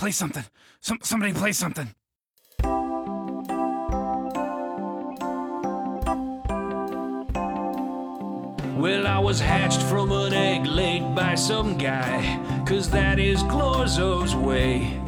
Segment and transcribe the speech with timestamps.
[0.00, 0.44] Play something.
[0.80, 1.94] Some somebody play something.
[8.80, 14.34] Well, I was hatched from an egg laid by some guy, cause that is Clorzo's
[14.34, 14.98] way.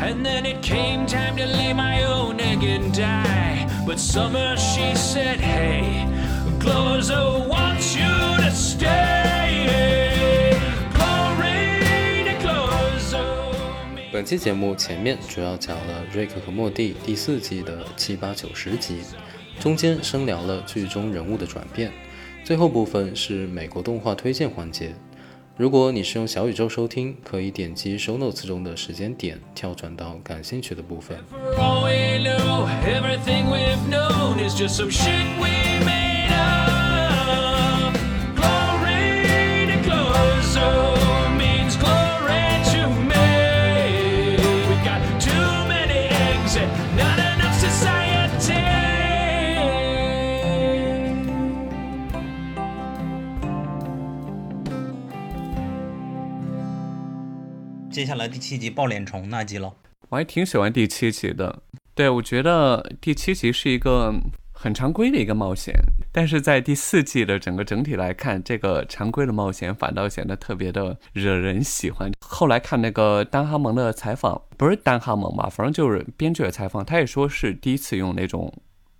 [0.00, 3.66] And then it came time to lay my own egg and die.
[3.86, 6.04] But Summer, she said, hey,
[6.58, 8.04] Clorzo wants you
[8.44, 9.15] to stay.
[14.16, 19.02] 本期节目前面主要讲了《瑞克和莫蒂》第四季的七八九十集，
[19.60, 21.92] 中间深聊了剧中人物的转变，
[22.42, 24.94] 最后部分是美国动画推荐环节。
[25.54, 31.18] 如果你是用小宇宙收听，可以点击 show notes 中的时间点，跳转到感兴趣的部分。
[57.96, 59.72] 接下来第七集爆脸虫那集了。
[60.10, 61.62] 我还挺喜欢第七集的。
[61.94, 64.12] 对，我觉得第七集是一个
[64.52, 65.74] 很常规的一个冒险，
[66.12, 72.12] 但是在第四季的整个整体来看，这个常规的冒险反倒显得特别的惹人喜欢。
[72.20, 78.52] 后来看那个丹哈蒙的采访，不是丹哈蒙吧，反正就是编剧的采访，他也说是第一次用那种。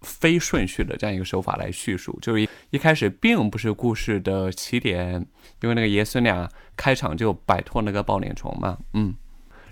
[0.07, 5.15] 非顺序的这样一个手法来叙述，就是一开始并不是故事的起点，
[5.61, 9.15] 因为那个爷孙俩开场就摆脱那个抱脸虫嘛，嗯，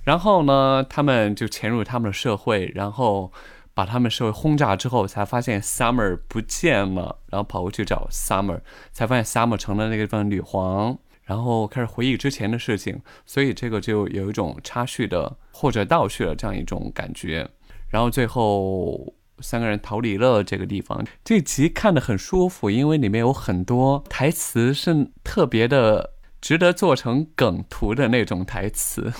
[0.03, 3.33] 然后呢，他们就潜入他们的社会，然后
[3.73, 8.61] 把他们社会轰炸之后，才发现 Summer 不见了，然后跑过去找 Summer，
[8.91, 17.49] 才发现 Summer 成了那个地方女皇，然后开始回忆之前的事情，所以这个就有一种插叙的或者倒叙的这样一种感觉，
[17.89, 19.15] 然后最后。
[19.41, 29.13] 三个人逃离了这个地方，这集看得很舒服，因为里面有很多台词是特别的值得做成梗图的那种台词。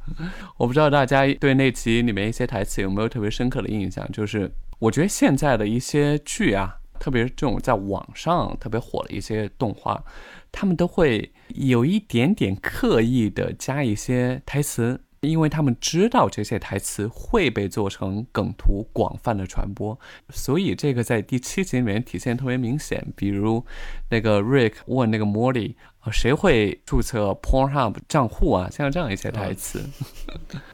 [0.58, 4.06] 我不知道大家对那集里面一些台词有没有特别深刻的印象？
[4.12, 10.04] 就是我觉得现在的一些剧啊，特别是这种在网上特别火的一些动画，
[10.50, 15.00] 他们都会有一点点刻意的加一些台词。
[15.22, 19.98] 因为他们知道这些台词会被做成梗图，广泛的传播，
[20.30, 23.06] 所以这个在第七集里面体现特别明显。
[23.14, 23.64] 比如，
[24.10, 28.68] 那个 Rick 问那个 Morty 啊，谁会注册 Pornhub 账户啊？
[28.68, 29.88] 像这样一些台词，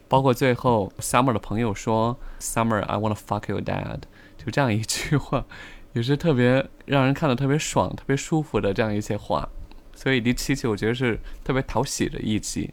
[0.08, 4.00] 包括最后 Summer 的朋友说 Summer，I wanna fuck your dad，
[4.38, 5.44] 就这样一句话，
[5.92, 9.46] 也是特别让人看的特别爽、特别舒服的这样一些话。
[9.94, 12.72] 所以第七集我觉得是特别讨喜的一集。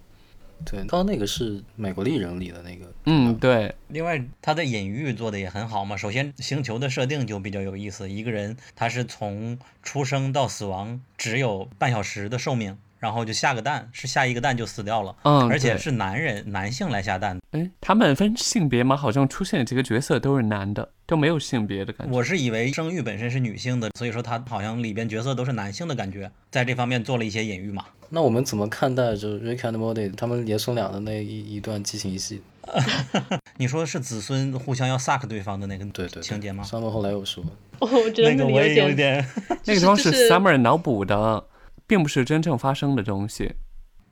[0.66, 5.96] 对，刚刚那个是美国丽人里的那个，嗯，对，另外，他的隐喻做的也很好嘛。
[5.96, 17.40] 首先，星球的设定就比较有意思，一个人他是从出生到死亡只有半小时的寿命，然后就下个蛋，是下一个蛋就死掉了，嗯，而且是男人男性来下蛋。
[17.52, 18.98] 哎，他们分性别吗？
[18.98, 22.12] 好像出现的几个角色都是男的，都没有性别的感觉。
[22.12, 27.86] 我是以为生育本身是女性的，所以说他好像里边角色都是男性的感觉，在这方面做了一些隐喻嘛。
[28.10, 32.42] 那我们怎么看待就是 Rick and Morty 他们爷孙俩的那一一段激情戏？
[33.58, 36.64] 你说是子孙互相要 suck 对方的那个对对，情节吗？
[36.64, 37.44] 上面后来有说，
[37.80, 39.24] 哦， 我觉得那个我也有点，
[39.66, 41.44] 那个地方是 Summer 脑补的，
[41.88, 43.54] 并不是真正发生的东西。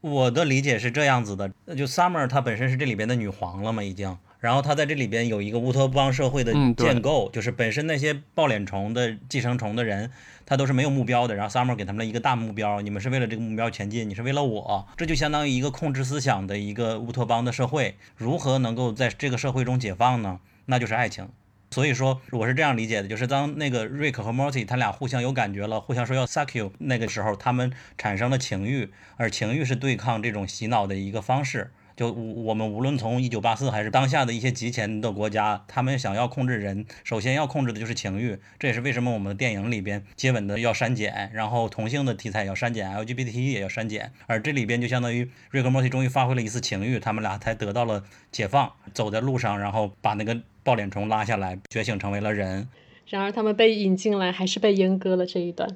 [0.02, 4.18] 我的理解是这样子的，就 Summer 她本身是这里边的女皇了嘛，已经。
[4.40, 10.12] 然后她在这里边有一个乌托邦社会的建构，就是本身那些抱脸虫的寄生虫的人，
[10.46, 11.34] 他都是没有目标的。
[11.34, 17.96] 然后 Summer 给他们了一个大目标，你们是为了这个目标前进，你是为了我，这就相当于一个控制思想的一个乌托邦的社会。
[18.18, 20.42] 如何能够在这个社会中解放呢？
[20.66, 21.30] 那就是爱情。
[21.74, 31.72] 所以说，我是这样理解的，就是当那个瑞克和莫蒂他俩互相有感觉了，互相说要 suck you 那个时候，他们产生了情欲，而情欲是对抗这种洗脑的一个方式。
[31.96, 38.40] 就我们无论从一九八四还是当下的一些极前的国家，他们想要控制人，首先要控制的就是情欲。
[38.58, 44.12] 这也是为什么我们的电影里边接吻的要删减，然后同性的题材要删减，LGBT 也要删减。
[44.28, 52.68] 而这里边就相当于瑞克莫蒂终于发挥了一次情欲，他们俩才得到了解放，走在路上，然后把那个抱脸虫拉下来，觉醒成为了人。
[53.08, 55.70] 然而他们被引进来，还是被阉割了这一段，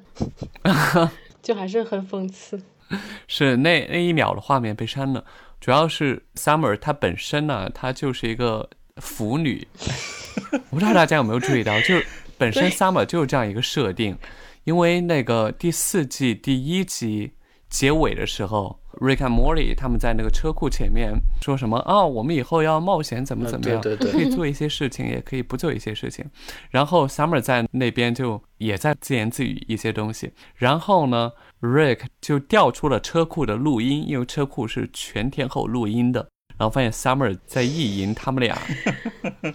[1.42, 2.60] 就还是很讽刺。
[3.26, 5.22] 是那那一秒的画面被删了，
[5.60, 9.66] 主要是 Summer 她本身呢，她就是一个腐女，
[10.70, 12.06] 我不知道大家有没有注意到，就是
[12.36, 14.16] 本身 Summer 就是这样一个设定，
[14.64, 17.32] 因为那个第四季第一集
[17.68, 21.12] 结尾的时候 Rick and Morty 他们在那个车库前面
[21.42, 26.24] 说什么啊，我们以后要冒险怎么呃怎么样，对对对可以做一些事情，也可以不做一些事情。
[26.70, 30.32] 然后 Summer 在那边就也在自言自语一些东西。
[30.54, 36.28] 然后呢，Rick 就调出了车库的录音，因为车库是全天候录音的。
[36.58, 38.60] 然后发现 Summer 在意淫他们俩，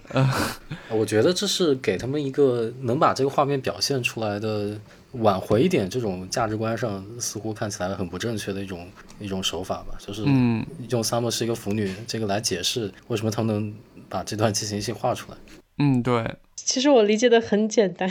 [0.89, 4.79] 我觉得这是给他们一个能把这个画面表现出来的，
[5.11, 8.87] 挽回一点这种价值观上似乎看起来很不正确的一种
[9.19, 13.73] 一种手法吧，就是嗯用 Summer 是一个腐女这个来解释为什么他们能
[14.07, 15.37] 把这段激情戏画出来。
[15.79, 18.09] 嗯，对，其实我理解的很简单，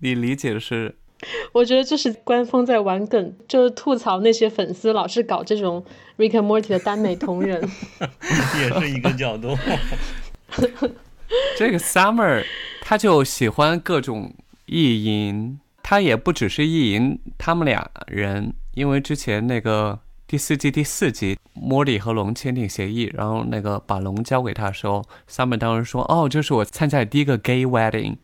[0.00, 0.94] 你理解的是，
[1.52, 5.84] 我觉得这是官方在玩梗，就是吐槽那些粉丝老是搞这种
[6.18, 7.60] Rick and Morty 的耽美同人。
[8.60, 9.56] 也是一个角度。
[11.56, 12.44] 这个 Summer
[12.82, 14.34] 他就喜欢各种
[14.66, 28.16] 意淫，他也不只是意淫他们俩人，因为之前那个第四季第四集，莫莉和龙签订协议，然后那个把龙交给他的时候，Summer 当时说：“哦，这是我参加的第一个 gay wedding。”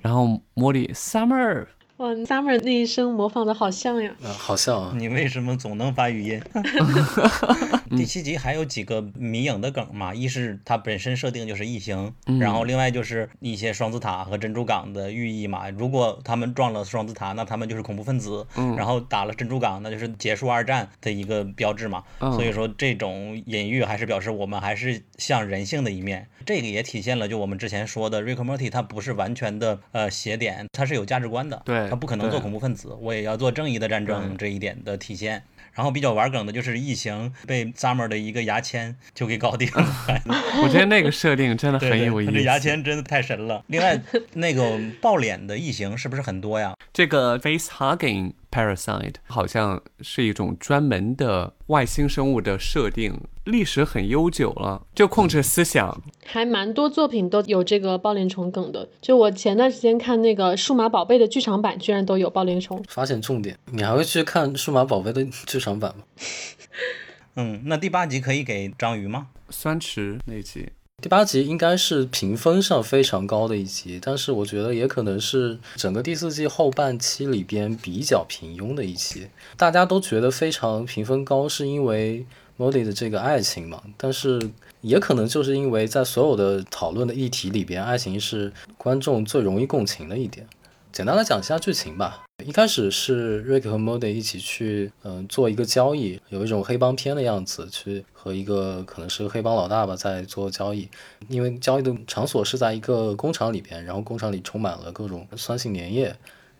[0.00, 1.66] 然后莫莉 Summer
[1.98, 4.12] 哇，Summer 那一声模仿的好像呀。
[4.20, 6.42] 啊，好像啊，你为什么总能发语音？
[7.96, 15.70] 第七集还有几个迷影的梗嘛，一是它本身设定就是异形，然后另外就是一些双子塔和珍珠港的寓意嘛。
[15.70, 18.44] 如果他们撞了双子塔，那他们就是恐怖分子；
[18.76, 22.02] 然后打了珍珠港，那就是结束二战的一个标志嘛。
[22.18, 26.26] 所以说这种隐喻还是表示我们还是像人性的一面。
[26.44, 31.62] 这个也体现了就我们之前说的 Rick Morty，它不是完全的呃邪点，它是有价值观的。
[31.64, 35.42] 对他不可能做恐怖分子，我也要做正义的战争这一点的体现。
[35.72, 39.84] 然后比较玩梗的就是异形被 Summer 的一个牙签就给搞定了，
[40.62, 42.42] 我觉得那个设定真的很有意思。
[42.44, 43.64] 牙签真的太神了。
[43.66, 44.00] 另外，
[44.34, 46.76] 那个爆脸的异形是不是很多呀？
[46.92, 53.12] 这个 face hugging parasite 好像是一种专门的外星生物的设定，
[53.44, 56.02] 历史很悠久了，就控制思想。
[56.24, 58.88] 还蛮多作品都有这个抱脸虫梗的。
[59.02, 62.82] 就我前段时间看那个《数码宝贝》的剧场版，居然都有抱脸虫。
[62.88, 63.58] 发现重点。
[63.70, 66.04] 你还会去看《数码宝贝》的剧场版吗？
[67.36, 69.26] 嗯，那第八集可以给章鱼吗？
[69.50, 70.70] 酸池那集，
[71.02, 79.26] 第八集应该是评分上非常高的一集，但是我觉得也可能是整个第四季后半期里边比较平庸的一集。
[79.56, 82.24] 大家都觉得非常评分高，是因为
[82.56, 90.46] 莫莉的这个爱情嘛，但是也可能就是因为在所有的讨论的议题里边，爱情是观众最容易共情的一点。
[90.92, 92.22] 简单来讲一下剧情吧。
[92.44, 100.88] 一开始是瑞克和莫迪一起去，嗯、做一个交易，有一种黑帮片的样子，去和一个可能是黑帮老大吧，在做交易。
[101.28, 106.14] 因为交易的场所是在一个工厂里边，然后工厂里充满了各种酸性粘液。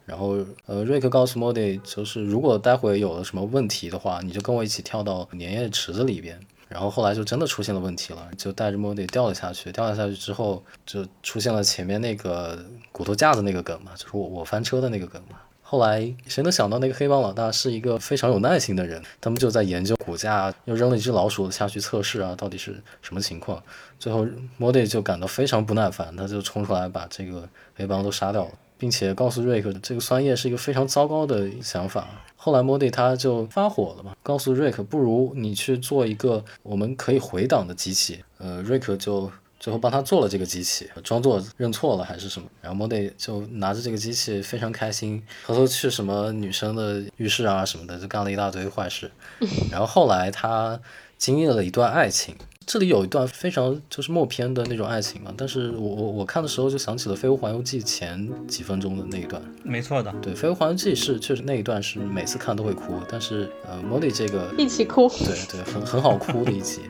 [0.07, 0.37] 然后，
[0.67, 6.39] 呃，瑞克告诉莫迪，就是如果待会有了什么问题的话，你就跟我一起跳到粘液池子里边。
[6.69, 9.71] 然后后来就真的出现了问题了，就带着莫迪掉了下去。
[9.71, 12.59] 掉了下去之后，就出现了前面那个
[12.91, 15.37] 骨头架子那个梗嘛，就是我我翻车的那个梗嘛。
[15.63, 23.63] 后来谁能想到那个黑帮老大是一个非常有耐心的人，他们就在研究骨架，又扔了一只老鼠下去测试啊，到底是什么情况。
[23.99, 24.27] 最后
[24.57, 32.09] 莫迪就感到非常不耐烦，他就冲出来把这个黑帮都杀掉了，并且告诉瑞克这个酸液是一个非常糟糕的想法。
[32.37, 38.23] 后来莫迪他就发火了嘛，告诉瑞克，不如你去做一个我们可以回档的机器。
[38.37, 42.47] 呃，瑞克就最后帮他做了这个机器，装作认错了还是什么。
[42.61, 49.11] 然后莫迪就拿着这个机器非常开心，偷偷去什么女生的浴室啊什么的，就干了一大堆坏事。
[49.73, 50.79] 然后后来他
[51.17, 52.35] 经历了一段爱情，
[52.67, 59.41] 这里有一段非常就是默片的那种爱情嘛，但是我我我看的时候就想起了《飞屋环游记》前几分钟的那一段。
[59.63, 65.09] 没错的，对，《飞屋环游记》是确实那一段是每次看都会哭，但是呃，莫莉这个一起哭。
[65.09, 66.81] 对对，很很好哭的一集。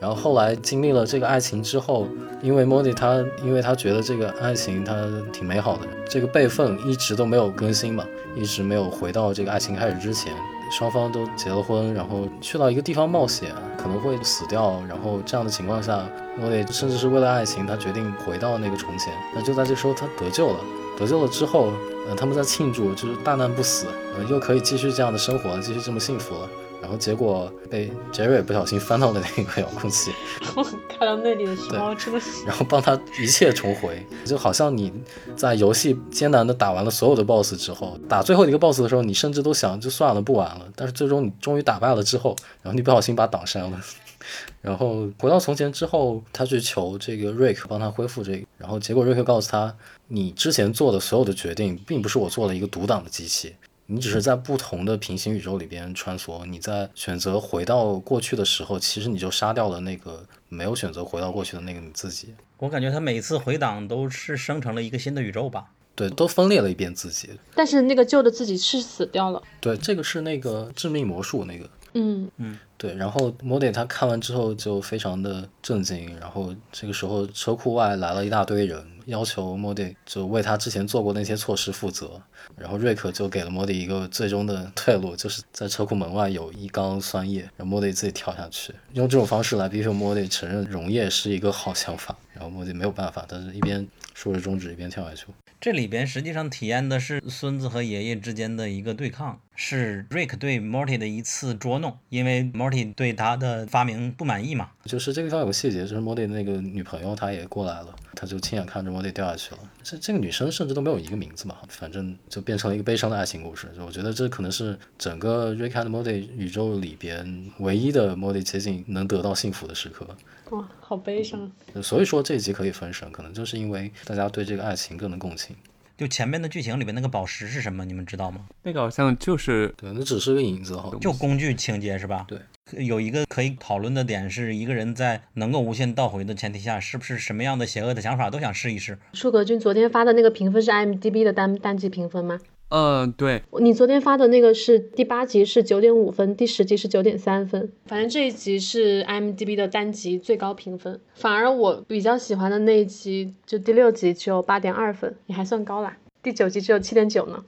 [0.00, 2.06] 然后后来经历了这个爱情之后，
[2.40, 4.94] 因为莫莉她，因为她觉得这个爱情她
[5.32, 8.04] 挺美好的，这个辈分一直都没有更新嘛，
[8.36, 10.32] 一直没有回到这个爱情开始之前。
[10.70, 14.80] 双方都结了婚，然后去到一个地方冒险，可能会死掉。
[14.88, 16.06] 然后这样的情况下，
[16.40, 19.12] 我得甚至是为了爱情，他决定回到那个从前。
[19.34, 20.60] 那就在这时候，他得救了。
[20.98, 21.72] 得救了之后，
[22.08, 26.48] 呃，他们在庆祝，就是大难不死，呃，又可以继续这样的生活，继续这么幸福了。
[26.88, 30.10] 然后结果被杰瑞不小心翻到了那个遥控器，
[30.56, 34.90] 我看到那里的时候，真的是 然后帮他一切重回，就好像你
[35.36, 43.78] 在游戏艰难的打完了所有的 BOSS 之后，打最后一个 BOSS 的时候，你甚至都想就算了不玩了，但是最终你终于打败了之后，然后你不小心把档删了。
[44.62, 49.74] 然后回到从前之后，他去求这个瑞克帮他恢复这个，然后结果瑞克告诉他，
[50.06, 53.54] 你之前做的所有的决定，并不是我做了一个独挡的机器，
[53.90, 62.34] 你只是在不同的平行宇宙里边穿梭，你在选择回到过去的时候，其实你就杀掉了那个没有选择回到过去的那个你自己。
[62.58, 65.70] 我感觉他每次回档都是生成了一个新的宇宙吧。
[65.94, 67.30] 对，都分裂了一遍自己。
[67.54, 69.42] 但是那个旧的自己是死掉了。
[69.58, 71.68] 对，这个是那个致命魔术那个。
[71.98, 72.94] 嗯嗯，对。
[72.94, 82.20] 然后莫迪他看完之后就非常的震惊，然后这个时候车库外来了一大堆人，要求莫迪就为他之前做过那些措施负责。
[82.56, 92.16] 然后瑞克就给了莫迪一个最终的退路，就是在车库门外有一缸酸液，让莫迪自己跳下去，用这种方式来逼迫莫迪承认溶液是一个好想法。
[92.32, 93.86] 然后莫迪没有办法，但是一边
[94.18, 95.26] 竖着中指一边跳下去。
[95.60, 104.70] 这里边实际上体验的是孙子和爷爷之间的一个对抗，是 Rick 对 Morty 的一次捉弄，因为 Morty 对他的发明不满意嘛。
[104.84, 109.60] 就是这个地方有个细节，就是 Morty 那个女朋友她也过来了，她就亲眼看着 Morty 掉下去了。
[109.84, 113.68] 这这个女生甚至都没有一个名字嘛，反正就变成了一个悲伤的爱情故事。
[113.76, 120.06] 就我觉得这可能是整个 Rick and Morty 宇宙里边唯一的 Morty 接近能得到幸福的时刻。
[120.50, 121.50] 哇，好悲伤。
[121.82, 125.54] 所以说这一集可以分神，可能就是因为大家对这个爱情更能共情。
[125.96, 127.84] 就前面的剧情里面那个宝石是什么？
[127.84, 128.46] 你们知道吗？
[128.62, 130.92] 那个好像就是对，那只是个影子哈。
[131.00, 132.24] 就工具情节是吧？
[132.28, 132.38] 对。
[132.76, 138.98] 有一个可以讨论的点是，一个人在能够无限倒回的前提下，是不是什么样的邪恶的想法都想试一试？
[139.14, 142.38] 舒格君昨天发的那个评分是 IMDB 的单单集评分吗？
[142.70, 151.00] 嗯，对你昨天发的那个是第八集是九点五分，第十集是九点三分，反正这一集是 M D B 的单集最高评分。
[151.14, 155.96] 反而我比较喜欢的那一集，就第六集只有八点二分，也还算高啦。
[156.22, 157.42] 第九集只有七点九呢。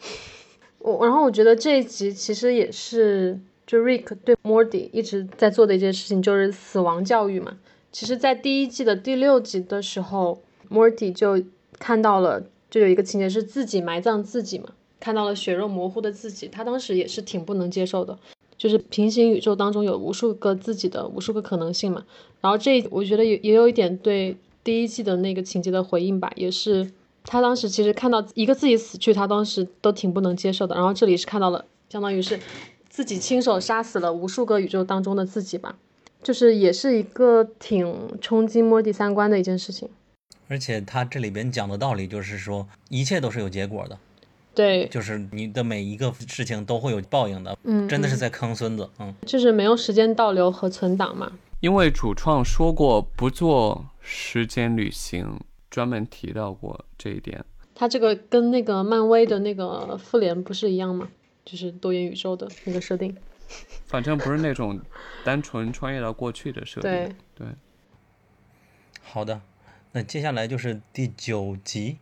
[0.79, 7.59] 我然后我觉得这一集其实也是就 Rick 对 Morty 一直在做的一件事情，就是死亡教育嘛。
[7.93, 11.43] 其实，在第一季的第六集的时候，Morty 就
[11.79, 14.71] 看到了，就有一个情节是自己埋葬自己嘛。
[15.01, 18.17] 看到了血肉模糊的自己，他当时也是挺不能接受的。
[18.57, 22.05] 就是平行宇宙当中有无数个自己的无数个可能性嘛。
[22.43, 26.93] 然后这我觉得也也有一点对第一季的那个情节的回应吧，也是
[27.25, 30.75] 他当时其实看到一个自己死去，他当时都挺不能接受的。
[30.75, 32.39] 然后这里是看到了，相当于是
[32.91, 35.79] 自己亲手杀死了无数个宇宙当中的自己吧，
[36.23, 39.89] 就是也是一个挺冲击摸底三观的一件事情。
[40.49, 43.99] 而且他这里边讲的道理就是说，一切都是有结果的。
[44.55, 51.33] 对，就是你的每一个事情都会有报应的，嗯，真的是在坑孙子，嗯，就是没有时间倒流和存档嘛。
[51.61, 55.39] 因为主创说过不做时间旅行，
[55.71, 57.45] 专门提到过这一点。
[57.75, 61.09] 他这个跟那个漫威的那个复联不是一样吗？
[61.45, 63.17] 就是多元宇宙的那个设定。
[63.87, 64.81] 反正不是那种
[65.25, 66.91] 单纯穿越到过去的设定。
[66.91, 67.47] 对对。
[69.03, 69.41] 好的，
[69.93, 71.99] 那接下来就是第九集。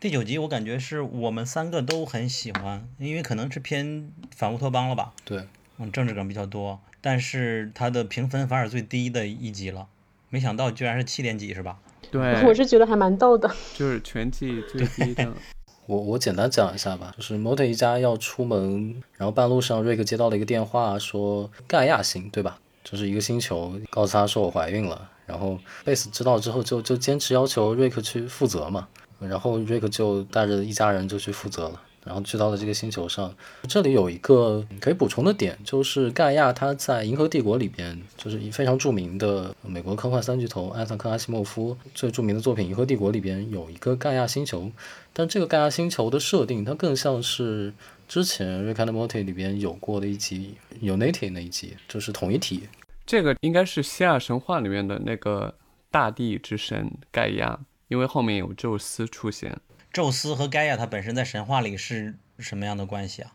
[0.00, 5.12] 第九集我感觉是我们三个都很喜欢，因为可能是偏反乌托邦了吧？
[5.24, 5.42] 对，
[5.78, 9.88] 嗯，政治梗比较多，但是它的评分反而最低的一集了，
[10.30, 11.80] 没想到居然是七点几，是吧？
[12.12, 15.34] 对，我是觉得还蛮逗的， 就是全季最低的。
[15.86, 22.60] 我我简单讲一下吧，就是 Morty 一家要出门，然后半路上瑞克接到了一个电话，说盖亚星，对吧？
[22.84, 28.86] 就是一个星球，告诉他说我怀孕了，然后贝斯知道之后就就坚持要求瑞克去负责嘛。
[29.20, 33.34] 然后瑞克就带着一家人就去负责了，然后去到了这个星球上。
[33.68, 44.70] 这里有一个可以补充的点，就是盖亚他在《银河帝国》里边，就是非常著名的美国科幻三巨头艾萨克阿西莫夫最著名的作品《银河帝国》里边有一个盖亚星球，
[45.12, 47.72] 但这个盖亚星球的设定，它更像是
[48.06, 52.62] 之前《瑞克和莫蒂》里边有过的一集《Unity》那一集，就是统一体。
[53.04, 55.54] 这个应该是希腊神话里面的那个
[55.90, 57.58] 大地之神盖亚。
[57.88, 59.58] 因为后面有宙斯出现，
[59.92, 63.32] 宙斯和盖亚他本身在神话里是什么样的关系啊？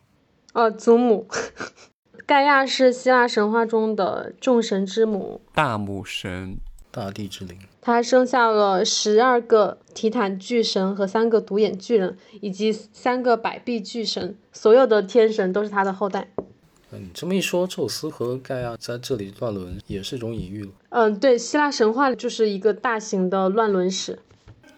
[0.53, 1.27] 哦，祖母，
[2.27, 6.57] 盖亚是希腊神话中的众神之母，大母神，
[6.91, 7.57] 大地之灵。
[7.81, 16.29] 她生下了十二个提坦巨神和三个独眼巨人，以及三个百臂巨神，所有的天神都是她的后代。
[16.91, 20.71] 你这么一说，宙斯和盖亚在这里乱伦也是一种隐喻了。
[20.89, 24.19] 嗯，对，希腊神话就是一个大型的乱伦史。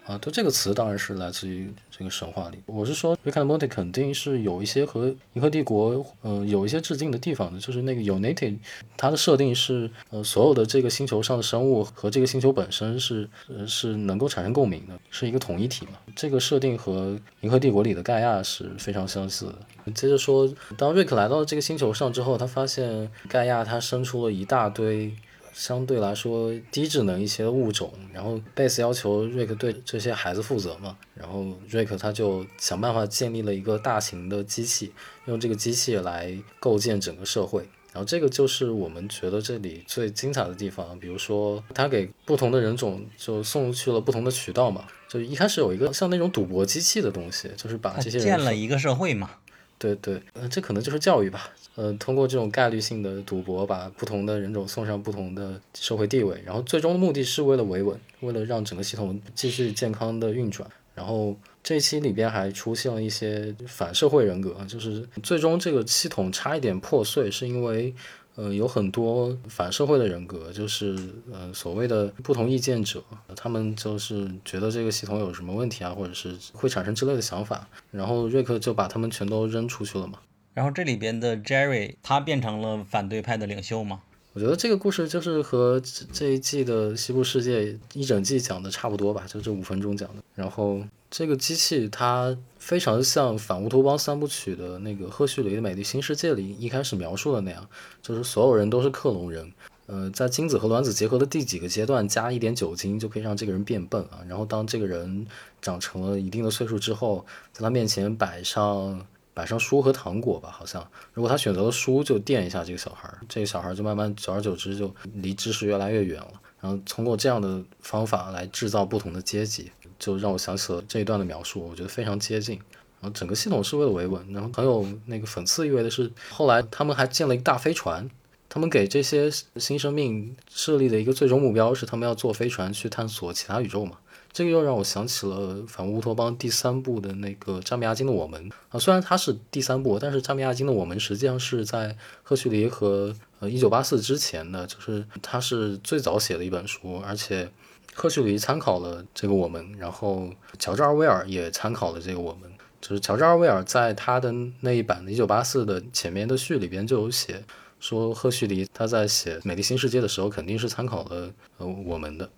[0.06, 2.58] 啊，对这个词当然是来自于这个神话里。
[2.66, 7.58] 我是说，Rick and Morty 肯定是有一些和银河帝国，呃，有一些致敬的地方的。
[7.58, 8.56] 就是那个 Unity，
[8.96, 15.94] 它的设定是，呃，所有的这个星球上的生物和这个星球本身是，呃，是能够产生共鸣的，是一个统一体嘛。
[16.14, 19.92] 这个设定和银河帝国里的盖亚是非常相似的。
[19.92, 20.48] 接着说，
[20.78, 25.12] 当瑞克来到这个星球上之后，他发现盖亚他生出了一大堆。
[25.56, 34.92] 相对来说低智能一些的物种，然后贝斯要求瑞克对这些孩子负责嘛，然后瑞克他就想办法建立了一个大型的机器，
[35.24, 37.66] 用这个机器来构建整个社会。
[37.94, 49.30] 然后这个就是我们觉得这里最精彩的地方，比如说他给不同的人种就送去了不同的渠道嘛，就一开始有一个像那种赌博机器的东西，就是把这些人分建了一个社会嘛，
[49.78, 51.50] 对对，呃，这可能就是教育吧。
[51.74, 60.66] 呃，通过这种概率性的赌博，把不同的人种送上不同的社会地位，然后最终的目的是为了维稳，为了让整个系统继续健康的运转。
[60.94, 67.94] 然后这一期里边还出现了一些反社会人格，就是最终这个系统差一点破碎，是因为
[68.36, 70.96] 呃有很多反社会的人格，就是
[71.32, 73.02] 呃所谓的不同意见者，
[73.34, 80.20] 他们就是觉得这个系统有什么问题啊，或者是会产生之类的想法，然后瑞克就把他们全都扔出去了嘛。
[80.54, 84.00] 然后这里边的 Jerry 他变成了反对派的领袖吗，
[84.36, 85.80] 我觉得这个故事就是和
[86.12, 87.62] 这一季的《西部世界》
[87.94, 90.22] 一整季讲的差不多吧，就这五分钟讲的。
[90.34, 90.78] 然后
[91.10, 97.66] 这个机器它非常像《反乌托邦三部曲》的那个赫胥黎的《美丽新世界》里一开始描述的那样，
[98.02, 99.50] 就是所有人都是克隆人。
[99.86, 104.20] 呃，在精子和卵子结合的第几个阶段加一点酒精就可以让这个人变笨啊。
[104.28, 105.26] 然后当这个人
[105.62, 107.24] 长成了一定的岁数之后，
[107.54, 109.06] 在他面前摆上。
[109.36, 116.32] 摆上书和糖果吧，好像如果他选择了书，就电一下这个小孩，这个小孩就慢慢久而久之就离知识越来越远了。
[116.58, 122.56] 然后通过这样的方法来制造不同的阶级，就让我想起了这一段的描述，我觉得非常接近。
[122.98, 128.08] 然后整个系统是为了维稳，然后很有那个讽刺意味的是，后来他们还建了一个大飞船，
[128.48, 133.98] 他们给这些新生命设立的一个最终目标是他们要坐飞船去探索其他宇宙嘛。
[134.36, 147.50] 这个又让我想起了《反乌托邦》第三部的那个扎米亚金的《我们》啊，虽然它是第三部，但是扎米亚金的《我们》实际上是在赫胥黎和呃一九八四之前的，就是他是最早写的一本书，而且
[147.94, 150.28] 赫胥黎参考了这个《我们》，然后
[150.58, 152.42] 乔治·奥威尔也参考了这个《我们》，
[152.82, 157.42] 就是乔治·奥威尔在他的那一版的《一九八四》的前面的序里边就有写
[157.80, 162.28] 说，赫胥黎他在写《美丽新世界》的时候肯定是参考了呃《我们》的。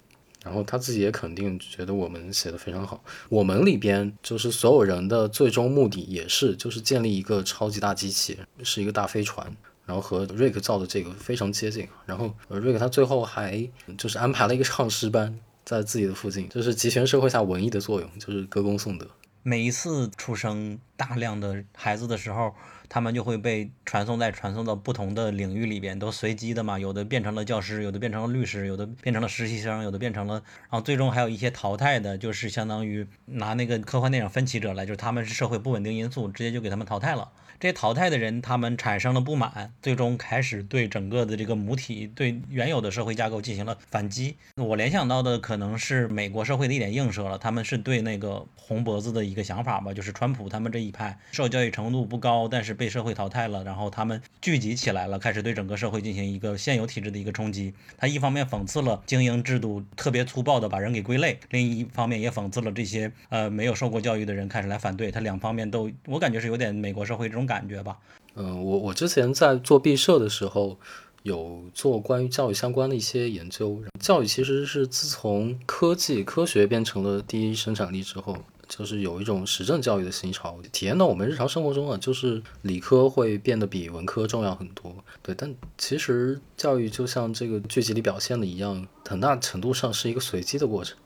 [0.48, 3.04] 然后他自己也肯定觉得我们写的非常好。
[3.28, 9.46] 我们里边就是所有人的最终目的也是就是建立一个超级大机器，是一个大飞船，
[9.84, 11.86] 然后和瑞克造的这个非常接近。
[12.06, 19.06] 然后瑞克他最后还就是安排了一个唱诗班在自己的附近，就是集权社会下文艺的作用，就是歌功颂德。
[19.42, 22.54] 每一次出生大量的孩子的时候。
[22.88, 37.30] 他们就会被传送在传送到不同的领域里边，都随机的嘛，有的变成了教师，有的变成了律师，有的变成了实习生，有的变成了，然后最终还有一些淘汰的，就是相当于拿那个科幻电影《分歧者》来，就是他们是社会不稳定因素，直接就给他们淘汰了。
[37.60, 44.36] 这些淘汰的人，他们产生了不满，最终开始对整个的这个母体、对原有的社会架构进行了反击。
[44.54, 57.74] 我联想到的可能是美国社会的一点映射了，他们是对那个红脖子的一个想法吧，就是川普他们这一派受教育程度不高，但是被社会淘汰了，然后他们聚集起来了，开始对整个社会进行一个现有体制的一个冲击。
[57.96, 65.18] 他一方面讽刺了精英制度特别粗暴的把人给归类，另一方面也讽刺了这些呃没有受过教育的人开始来反对他。
[65.18, 67.48] 两方面都，我感觉是有点美国社会这种。
[67.48, 67.96] 感觉吧，
[68.34, 70.78] 嗯，我我之前在做毕设的时候，
[71.22, 73.82] 有做关于教育相关的一些研究。
[73.98, 78.36] 教育其实是自从科技科学变成了第一生产力之后，
[78.68, 84.94] 就是有一种实证教育的新潮，体验到我们日常生活中啊，就是理科会变得比文科重要很多。
[85.22, 90.96] 对，但其实教育就像这个剧集里表现的一样，很大程度上是一个随机的过程。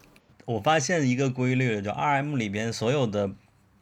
[0.44, 3.30] 我发现一个规律，就 R M 里边所有的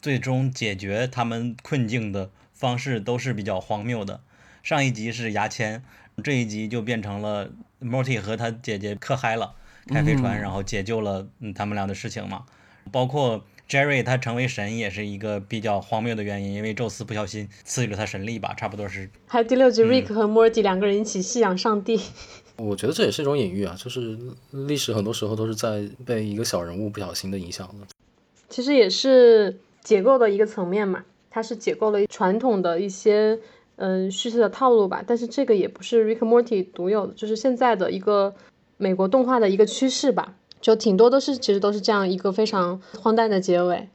[0.03, 2.31] 最终解决他们困境的。
[2.53, 4.21] 方式都是比较荒谬的。
[4.63, 5.83] 上一集是牙签，
[6.23, 9.55] 这一集就变成了 Morty 和他姐姐可嗨了，
[9.87, 12.45] 开飞船，然后解救了嗯他们俩的事情嘛。
[12.93, 19.09] 包括 Jerry 他成为神也是一个比较荒谬的原因，因为宙斯不小心赐予了他神力吧，差不多是。
[19.29, 22.01] 还有第六集，Rick 和 Morty 两个人一起信仰上帝。
[22.57, 24.19] 我觉得这也是一种隐喻啊，就是
[24.51, 27.87] 历史很多时候都是在被一个小人物不小心的影响的。
[28.49, 31.05] 其实也是解构的一个层面嘛。
[31.31, 33.39] 它是解构了传统的一些
[33.77, 38.35] 嗯叙事的套路吧，但是这个也不是 Rick Morty 独有的，就是现在的一个
[38.79, 43.89] 美国动画的一个趋势吧，就挺多都是其实都是这样一个非常荒诞的结尾。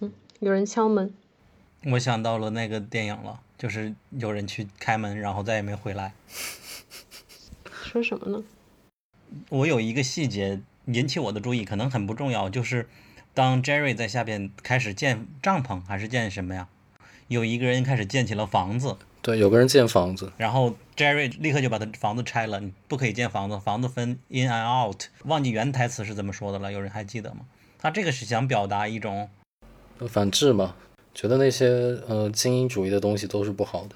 [0.00, 1.12] 嗯，有人敲门，
[1.92, 6.12] 我想到了那个电影了，就是有人去开门，然后再也没回来。
[7.84, 8.44] 说什么呢？
[9.50, 12.88] 我有一个细节引起我的注意，可能很不重要，就是。
[13.34, 16.66] 当 Jerry 在下边开始建帐篷还是建什么呀？
[17.28, 18.96] 有一个人开始建起了房子。
[19.22, 25.04] 对，有个人建房子，然后 Jerry 立刻就把他房子拆了，你不可以建房子，房子分 in and out。
[25.26, 27.42] 忘记原台词是怎么说的了，有人还记得吗？
[27.78, 29.30] 他这个是想表达一种
[30.08, 30.74] 反制嘛，
[31.14, 31.68] 觉得那些
[32.08, 33.94] 呃精英主义的东西都是不好的。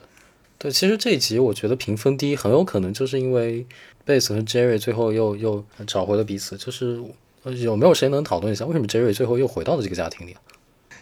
[0.59, 3.67] 对，其实这一集我觉得评分低，很有可能就是因为
[4.05, 6.57] 贝斯和 Jerry 最后又又找回了彼此。
[6.57, 7.03] 就是
[7.43, 10.41] 呃有没有谁能讨论一下，为什么 Jerry 最后又回到了这个家庭里啊？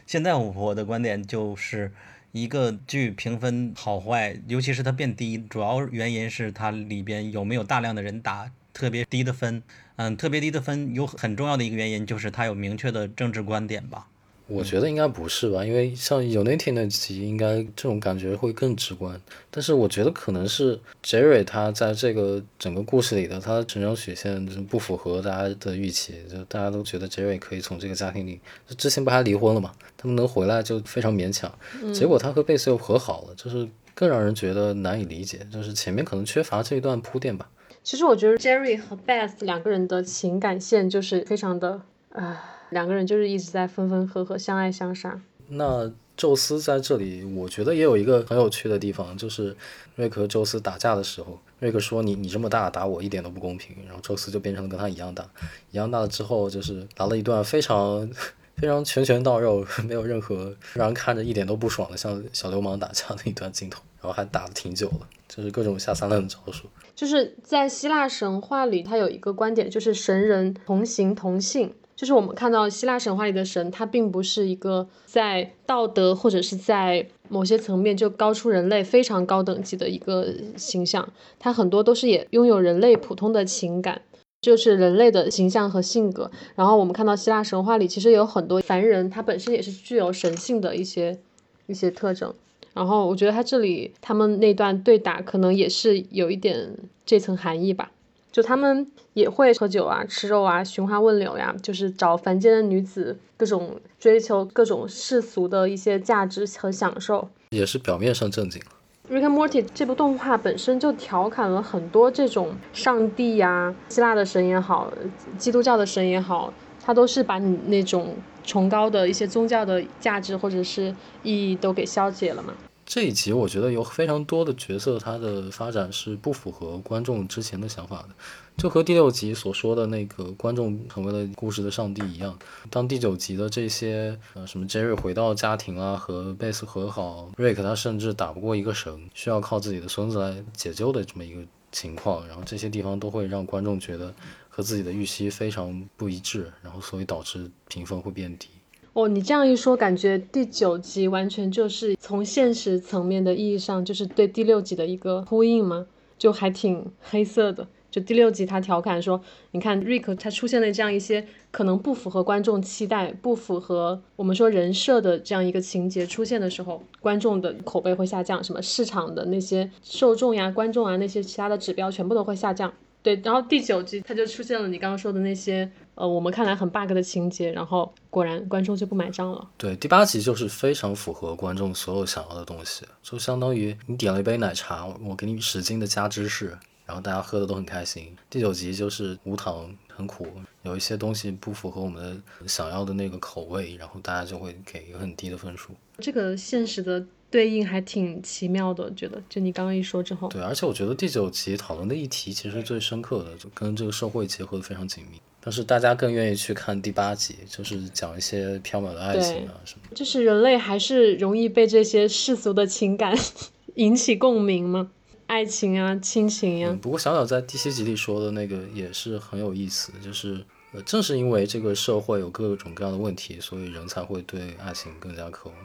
[0.06, 1.92] 现在我的观点就是，
[2.32, 9.62] 一个剧评分好坏，尤其是它变低，主要原因是它里边有没有大量的人打特别低的分。
[9.96, 14.06] 嗯，特别低的分有很重要的一个原因就是它有明确的政治观点吧。
[14.50, 19.20] 我觉得应该不是吧，因为像 Unity 那集，应该这种感觉会更直观。
[19.50, 31.52] 但是我觉得可能是 Jerry 他在这个整个故事里的他的成长曲线就不符合大家的预期，就大家都觉得 Jerry 可以从这个家庭里，就之前不还离婚了嘛，他们能回来就非常勉强，
[31.94, 37.48] 结果他和贝斯又和好了，就是更让人觉得难以理解，就是前面可能缺乏这一段铺垫吧。
[37.82, 45.20] 其实我觉得 Jerry 和 Beth 两个人的情感线就是非常的，啊、两个人就是一直在分分合合，相爱相杀。
[45.48, 49.56] 那宙斯在这里，我觉得也有一个很有趣的地方，就是
[49.96, 55.28] 瑞克和宙斯打架的时候，瑞克说你你这么大打我一点都不公平，然后宙斯就变成了跟他一样大，
[55.72, 58.08] 一样大了之后就是打了一段非常
[58.56, 66.68] 非常拳拳到肉，没有任何让人看着一点都不爽的像小流氓打架的一段镜头，然后还打的挺久了，就是各种下三滥的招数。
[66.94, 71.74] 就是在希腊神话里，它有一个观点，就是神人同形同性。
[72.00, 81.06] 就是我们看到希腊神话里的神，他并不是一个在道德或者是在某些层面就高出人类非常高等级的一个形象，
[81.38, 84.00] 他很多都是也拥有人类普通的情感，
[84.40, 86.30] 就是人类的形象和性格。
[86.54, 91.18] 然后我们看到希腊神话里，其实有很多凡人，他本身也是具有神性的一些
[91.66, 92.32] 一些特征。
[92.72, 97.92] 然后我觉得他这里他们那段对打可能也是有一点这层含义吧，
[98.32, 107.28] 就他们也会喝酒啊、吃肉啊、寻花问柳呀，就是找凡间的女子，各种追求各种世俗的一些价值和享受。
[107.50, 108.62] 也是表面上正经。
[109.12, 114.92] 《Rick and Morty》这部动画本身就调侃了很多这种上帝呀、希腊的神也好，
[115.36, 118.14] 基督教的神也好，它都是把你那种
[118.44, 122.54] 崇高的一些宗教的价值或者是意义都给消解了嘛。
[122.92, 128.08] 这一集我觉得有非常多的角色，它的发展是不符合观众之前的想法的，
[128.56, 132.36] 就和第六集所说的那个观众成为了故事的上帝一样。
[132.68, 144.12] 当第九集的这些呃什么 Jerry 回到家庭啊，和贝斯和好，Rick 他甚至打不过一个神，需要靠自己的孙子来解救的这么一个情况，然后这些地方都会让观众觉得
[144.48, 148.48] 和自己的预期非常不一致，然后所以导致评分会变低。
[148.92, 155.86] 哦，你这样一说，感觉第九集完全就是从现实层面的意义上，就是对第六集的一个呼应吗？
[156.18, 157.68] 就还挺黑色的。
[157.88, 159.20] 就第六集他调侃说，
[159.52, 172.72] 你看 Rick 他出现了这样一些可能不符合观众期待、不符合我们说人设的这样一个情节出现的时候，观众的口碑会下降，什么市场的那些受众呀、观众啊那些其他的指标全部都会下降。
[173.02, 179.48] 对，然后第九集它就出现了你刚刚说的那些呃我们看来很 bug 的情节，然后果然观众就不买账了。
[179.56, 188.14] 对，第八集就是非常符合观众所有想要的东西，就相当于你点了一杯奶茶，我给你使劲的加芝士，然后大家喝的都很开心。
[188.28, 190.26] 第九集就是无糖，很苦，
[190.62, 195.72] 有一些东西不符合我们的想要的那个口味，然后大家就会给一个很低的分数。
[195.98, 205.20] 这个现实的对应还挺奇妙的，我觉得就你刚刚一说之后，对，而且我觉得第九集讨论的议题其实是最深刻的，就跟这个社会结合的非常紧密。
[205.42, 209.82] 但是大家更愿意去看第八集，就是讲一些缥缈的爱情啊什么。
[209.94, 213.16] 就是人类还是容易被这些世俗的情感
[213.76, 214.90] 引起共鸣吗？
[215.26, 225.56] 爱情啊，亲情呀、嗯，不过小小在第七集里说的那个也是很有意思，就是呃，正是因为这个社会有各种各样的问题，所以人才会对爱情更加渴望。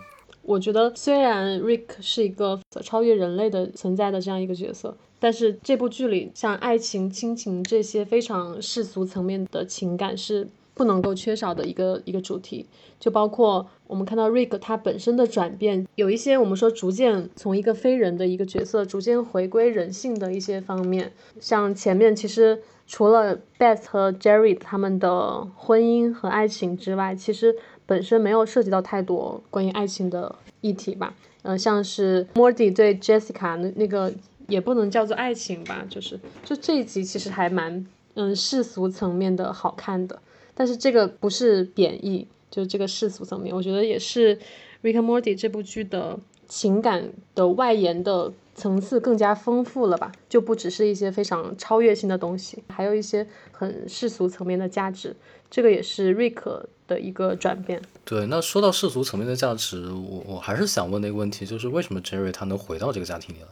[0.46, 12.68] 我觉得虽然 Rick 是一个超越人类的存在的这样一个角色，但是这部剧里像爱情、亲情这些非常世俗层面的情感是不能够缺少的一个一个主题。
[13.00, 21.12] 就包括我们看到 Rick 他本身的转变，有一些我们说逐渐从一个非人的一个角色，逐渐回归人性的一些方面。
[21.40, 27.56] 像前面其实除了 Beth 和 Jerry 他们的婚姻和爱情之外，其实
[27.86, 31.14] 本身没有涉及到太多关于爱情的议题吧。
[31.44, 34.12] 呃，像是 Morty 对 Jessica 那那个
[34.48, 40.20] 也不能叫做爱情吧，就是就这一集其实还蛮嗯世俗层面的好看的，
[40.56, 44.36] 但是这个不是贬义，就这个世俗层面，我觉得也是
[44.82, 46.18] Rick and Morty 这部剧的
[46.48, 55.16] 情感的外延的层次更加丰富了吧，就不只是一些非常超越性的东西，还有一些很世俗层面的价值。
[55.52, 57.82] 这个也是瑞克的一个转变。
[58.04, 63.48] 对，那说到世俗层面的价值，我我还是想问那个问题，就是为什么 Jerry 他能回到这个家庭里来？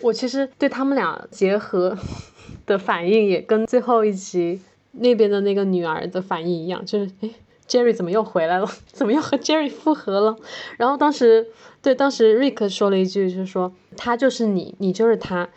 [0.00, 1.96] 我其实对他们俩结合
[2.66, 4.60] 的反应也跟最后一集
[4.92, 7.34] 那边的那个女儿的反应一样，就是诶
[7.70, 8.68] Jerry 怎么又回来了？
[8.92, 10.36] 怎么又和 Jerry 复合了？
[10.76, 11.46] 然后当时
[11.80, 15.48] 对当时 Rick 说了一句，就是说他就是你，你就是他。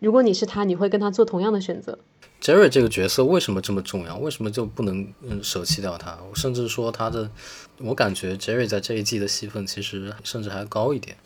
[0.00, 1.98] 如果你是他，你会跟他做同样的选择。
[2.42, 4.18] Jerry 这个角色为什么这么重要？
[4.18, 6.18] 为什么就不能嗯舍弃掉他？
[6.28, 7.30] 我甚至说他的，
[7.78, 11.16] 我感觉 Jerry 在这一季的戏份其实甚至还高一点。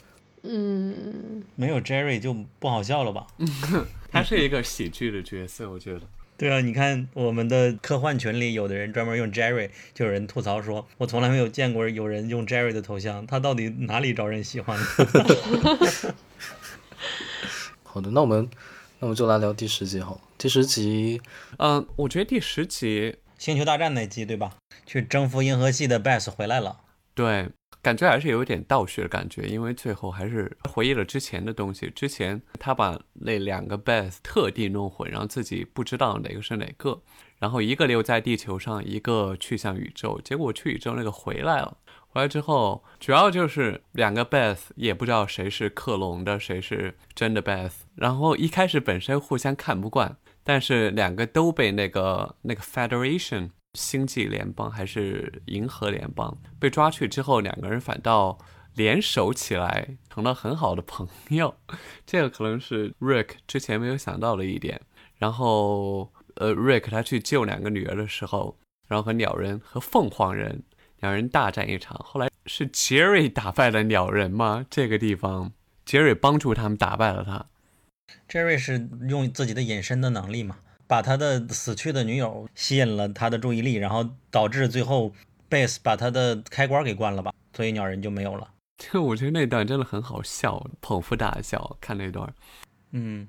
[0.43, 3.27] 嗯，没有 Jerry 就不好笑了吧？
[4.13, 6.03] 他是一个喜剧的角色，我觉得。
[6.39, 14.79] 对啊，你看我们的科幻群里，有的人专门用 Jerry，就有人吐槽说，我从来没有见过有人用 Jerry 的头像，他到底哪里招人喜欢？
[17.83, 18.49] 好的，那我们
[18.99, 20.21] 那我们就来聊第十集好。
[20.37, 21.23] 第十集，
[21.59, 24.53] 嗯，我觉得第十集星球大战那集对吧？
[24.85, 26.81] 去征服银河系的 Bass 回来了。
[27.15, 27.49] 对，
[27.83, 31.89] 感觉还是有一点倒叙的感觉，因为最后还是回忆了之前的东西。
[31.91, 37.01] 之前他把那两个 Beth 特地弄混，然后自己不知道哪个是哪个，
[37.39, 40.21] 然后一个留在地球上，一个去向宇宙。
[40.25, 41.77] 结果去宇宙那个回来了，
[42.09, 47.73] 回来之后主要就是两个 Beth 也不知道谁是克隆的，谁是真的 Beth。
[47.95, 53.51] 然后一开始本身互相看不惯，但是两个都被那个那个 Federation。
[53.77, 58.37] 星际联邦还是银河联邦被抓去之后，两个人反倒
[58.75, 61.55] 联手起来，成了很好的朋友。
[62.05, 64.81] 这个可能是 Rick 之前没有想到的一点。
[65.19, 68.59] 然后，呃，Rick 他去救两个女儿的时候，
[68.89, 70.63] 然后和鸟人和凤凰人
[71.01, 71.99] 两人大战一场。
[72.05, 74.67] 后来是 Jerry 打败了鸟人吗？
[74.69, 75.53] 这个地方
[75.87, 77.47] ，Jerry 帮助他们打败了他。
[78.29, 80.59] Jerry 是用自己的隐身的能力嘛？
[80.87, 85.13] 把他的死去的女友吸引了他的注意力，然后导致最后
[85.49, 88.51] 贝斯把他的开关给关了吧，所以鸟人就没有了。
[88.79, 91.77] 这我觉得那段真的很好笑，捧腹大笑。
[91.81, 92.33] 看那段，
[92.93, 93.27] 嗯，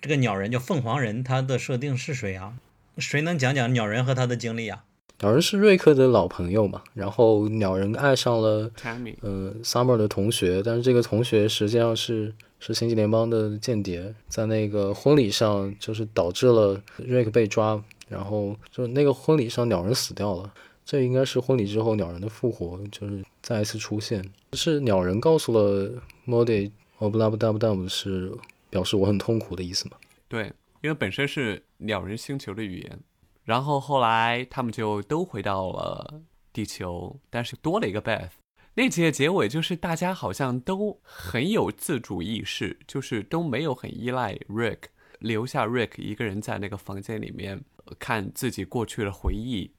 [0.00, 2.54] 这个鸟人叫凤凰人，他的设定是谁啊？
[2.96, 4.85] 谁能讲讲鸟人和他的经历啊？
[5.20, 12.34] 鸟人是瑞克的老朋友嘛，然后鸟人爱上了 Tammy，呃 Summer 的同学，但是这个同学实际上是。
[12.58, 20.50] 是星际联邦的间谍，在那个婚礼上，就是导致了瑞克被抓，然后就那个婚礼上鸟人死掉了。
[20.82, 24.24] 这应该是婚礼之后鸟人的复活，就是再一次出现。
[24.54, 28.32] 是鸟人告诉了 Modi，哦不拉不达不达不是
[28.70, 29.98] 表示我很痛苦的意思吗？
[30.26, 30.46] 对，
[30.82, 32.98] 因为本身是鸟人星球的语言，
[33.46, 36.20] 然后后来他们就都回到了
[36.52, 38.32] 地球，但是多了一个 Beth。
[38.74, 44.80] 那集的结尾就是大家好像都很有自主意识，就是都没有很依赖 Rick，
[45.20, 47.64] 留下 Rick 一个人在那个房间里面
[48.00, 49.72] 看自己过去的回忆，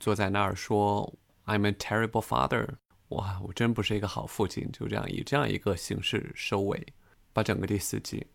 [0.00, 1.14] 坐在那儿说
[1.46, 2.68] "I'm a terrible father"，
[3.10, 6.84] 哇，我真不是一个好父亲，就这样以这样一个形式收尾，
[7.32, 8.26] 把整个第四季，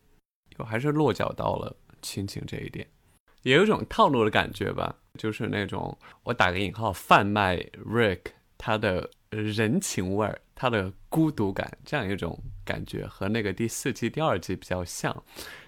[0.58, 2.88] 又还是落脚到了亲情这一点，
[3.44, 8.22] 也有一种套路的感觉吧，就是那种我打个引号贩卖 Rick
[8.58, 9.10] 他的。
[9.30, 15.22] 人情味儿，他的孤独感，这样一种感觉和那个第四季、第二季比较像，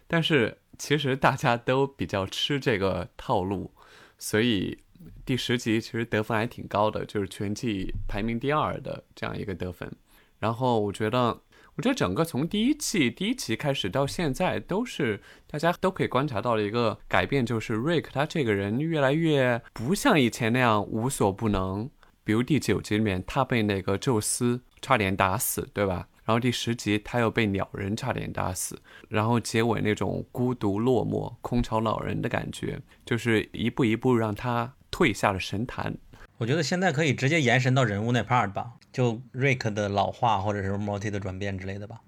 [0.07, 3.69] 但是其实大家都比较吃这个套路，
[4.17, 4.79] 所以
[5.25, 9.91] 第十集其实得分还挺高的，就是全季排名第二的这样一个得分。
[10.39, 11.37] 然后我觉得，
[11.79, 21.89] 我觉得整个从第一季第一集开始到现在，都是大家都可以观察到的一个改变，就是 Rick 他这个人越来越不像以前那样无所不能。
[22.25, 26.09] 比如第九集里面，他被那个宙斯差点打死，对吧？
[26.25, 35.97] 然后第十集他又被鸟人差点打死，然后结尾那种孤独落寞、空巢老人的感觉，就是一步一步让他退下了神坛。
[36.39, 42.01] 我觉得现在可以直接延伸到人物那 part 吧，就瑞克的老化或者是 Morty 的转变之类的吧。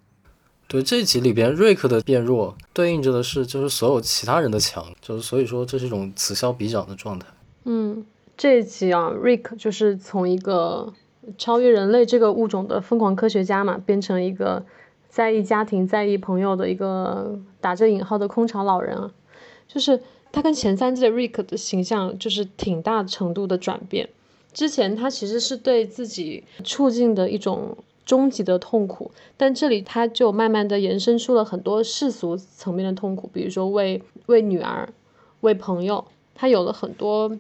[0.67, 7.27] 对，这集里边瑞克的变弱，对应着的是就是所有其他人的强，就是所以说这是一种此消彼长的状态。
[7.65, 8.05] 嗯。
[8.37, 10.91] 这一集啊，Rick 就是从一个
[11.37, 14.65] 超越人类这个物种的疯狂科学家嘛，变成一个
[15.09, 19.11] 在意家庭、在意朋友的一个打着引号的空巢老人啊。
[19.67, 24.09] 就是他跟前三季的 Rick 的形象就是挺大程度的转变。
[24.53, 34.87] 之前他其实是对自己处境的一种终极的痛苦，但这里他就慢慢的延伸出了很多世俗层面的痛苦，比如说为为女儿、
[35.41, 37.37] 为朋友，他有了很多。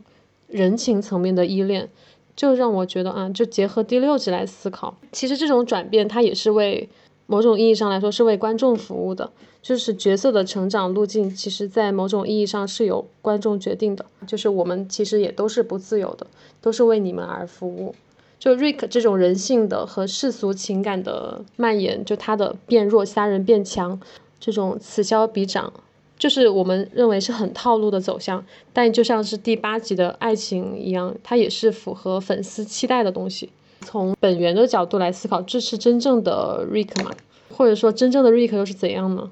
[0.47, 1.87] 人情层面的依恋，
[2.35, 6.89] 就让我觉得啊，就结合第六集来思考，其实这种转变，他也是为
[7.25, 16.25] 某种意义上来说是为观众服务的，就是角色的成长路径，其实在某种意义上是由观众决定的，就是我们其实也都是不自由的，
[16.59, 17.93] 都是为你们而服务。
[18.39, 24.01] 就 Rick 这种人性的和世俗情感的蔓延，就他的变弱，其他人变强，
[24.39, 25.71] 这种此消彼长，
[26.17, 28.43] 就是我们认为是很套路的走向，
[28.73, 33.51] 但就像是第八集的爱情一样，它也是符合粉丝期待的东西。
[33.81, 37.11] 从本源的角度来思考，这是真正的 Rick 吗？
[37.55, 39.29] 或者说真正的 Rick 又是怎样呢？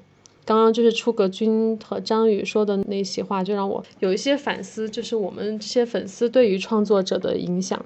[0.50, 7.80] 刚刚就是出格君和张宇说的那些话，就让我有一些反思，就是我们这些粉丝对于创作者的影响。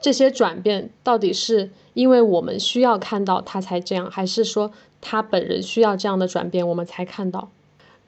[0.00, 7.50] 这些转变到底是因为我们需要看到他才这样，还是说他本人需要这样的转变我们才看到？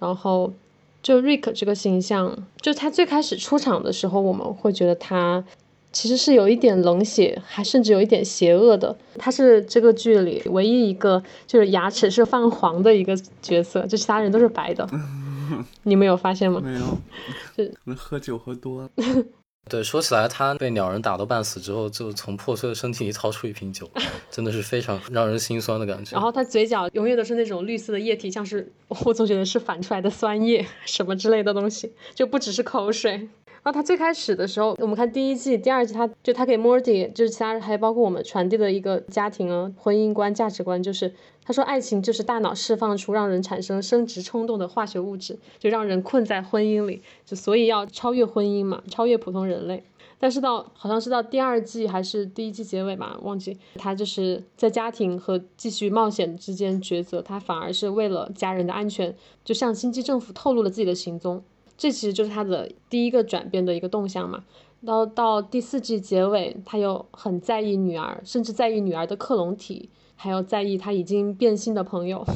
[0.01, 0.53] 然后
[1.01, 5.45] 就 Rick 这个形象，就他最开始出场的时候，我们会觉得他
[5.93, 8.97] 其实是有一点冷血，还甚至有一点邪恶的。
[9.19, 14.89] 他是这个剧里唯一一个就是牙齿是泛黄的一个角色，就其他人都是白的。
[15.83, 16.61] 你们有发现吗？
[16.63, 16.99] 没有，
[17.57, 18.91] 是喝酒喝多了。
[19.69, 23.89] 对，说起来，他被鸟人打到半死之后，就从破碎的身体里掏出一瓶酒，
[24.31, 26.17] 真的是非常让人心酸的感觉。
[26.17, 28.73] 然后他嘴角永远都是那种绿色的液体，像是
[29.05, 33.29] 我总觉得是反出来的酸液什么之类的东西，就不只是口水。
[33.63, 41.13] 然后他最开始的时候，我们看第一季、第二季，他就他给 Morty，就是其他人，还包括我们传递的一个家庭啊、婚姻观、价值观，就是
[41.45, 49.85] 他说爱情就是大脑释放出让人产生生殖冲动的化学物质，就让人困在婚姻里，就所以要超越婚姻嘛，超越普通人类。
[50.19, 61.43] 但是到好像是到第二季还是第一季结尾吧，忘记他就是在家庭和继续冒险之间抉择，他反而是为了家人的安全，就向星际政府透露了自己的行踪。
[61.81, 64.45] 这其实就是他的第一个转变的一个动向嘛。
[64.85, 72.27] 到到第四季结尾，他又很在意女儿，甚至在意女儿的克隆体，还有在意他已经变性的朋友。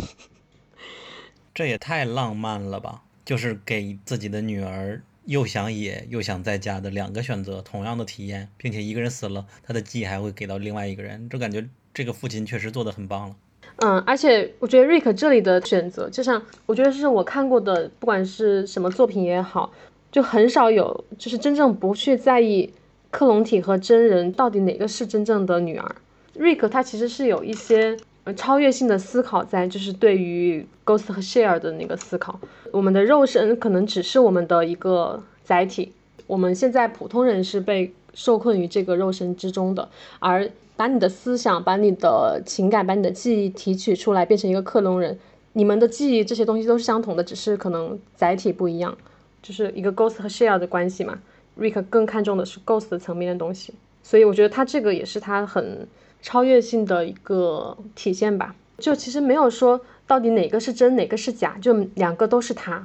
[1.52, 3.02] 这也太浪漫了吧！
[3.22, 13.37] 就是给自己的女儿又想野又想在家的两个选择，同样的体验，并且一个人死了，他的记忆还会给到另外一个人，就感觉这个父亲确实做得很棒了。
[13.76, 19.72] 嗯，而且我觉得 Rick 这里的选择，就像我觉得是我看过的，不管是什么作品也好，
[20.12, 22.72] 就很少有就是真正不去在意
[23.10, 25.96] 克隆体和真人到底哪个是真正的女儿。
[26.38, 27.96] Rick 他其实是有一些
[28.37, 32.40] 超越性的思考在，就是对于 Ghost 和 Share 的那个思考。
[32.70, 35.92] 我们的肉身可能只是我们的一个载体，
[36.26, 40.50] 我们现在普通人是被受困于这个肉身之中的，而。
[40.77, 45.16] 把你的思想、把你的情感、把你的记忆提取出来，变成一个克隆人。
[45.53, 48.98] 你们的记忆这些东西都是相同的，只是可能载体不一样，
[49.40, 51.16] 就是一个 ghost 和 share 的关系嘛。
[51.57, 53.72] Rick 更看重的是 ghost 层面的东西，
[54.03, 55.87] 所以我觉得他这个也是他很
[56.20, 58.57] 超越性的一个体现吧。
[58.79, 62.85] 就其实没有说到底哪个是真，哪个是假，就两个都是他。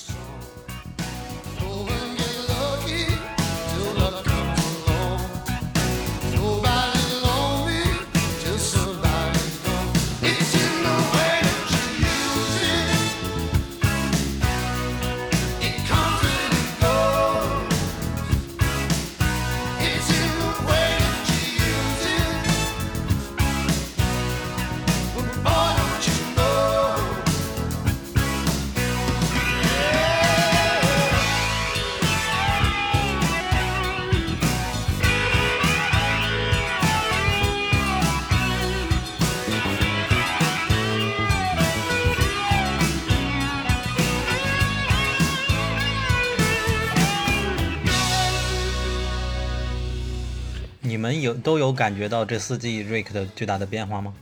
[51.41, 54.13] 都有感觉到这四季 Rick 的巨大的变化吗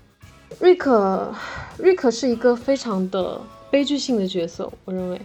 [0.59, 3.39] ？Rick，Rick 是一个非常的
[3.69, 5.21] 悲剧性的角色，我认为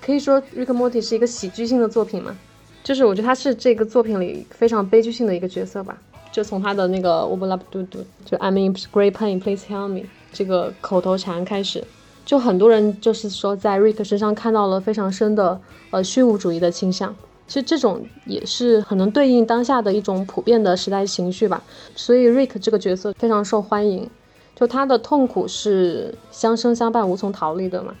[0.00, 2.36] 可以说 Rick Morty 是一个喜剧性的作品嘛，
[2.84, 5.98] 就是我觉得他是这个作品里非常悲剧性的一个角色吧。
[6.30, 9.64] 就从他的那个 w o b l a b d u d 就 I'm in great pain, please
[9.66, 11.82] help me 这个口头禅开始，
[12.24, 15.58] 就很多人就是说在 Rick 身上看到了非常深的
[15.90, 17.16] 呃虚无主义的倾向。
[17.48, 21.62] 其实这种也是很能对应当下的一种普遍的时代情绪吧。
[21.96, 24.08] 所以 Rick 这个角色非常受欢迎，
[24.54, 27.94] 就他的痛苦是相生相伴、无从逃离的嘛。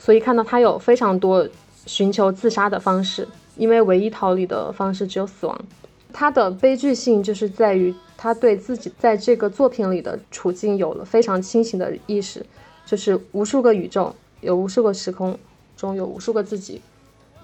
[0.00, 1.48] 所以看到他有非常多
[1.86, 3.26] 寻求自杀的方式，
[3.56, 5.58] 因为唯一逃离的方式只有死亡。
[6.12, 12.44] 他的悲剧性就是在于他对自己在这个作品里的处境有了非常清醒的意识，
[12.84, 15.38] 就是无数个宇宙，有无数个时空
[15.76, 16.80] 中有无数个自己，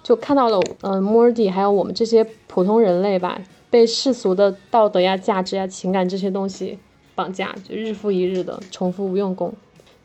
[0.04, 3.40] 就看到了，嗯，莫尔蒂还有我们这些普通人类吧，
[3.70, 6.78] 被世俗的道德呀、价值呀、情感这些东西
[7.16, 9.52] 绑架，就日复一日的重复无用功。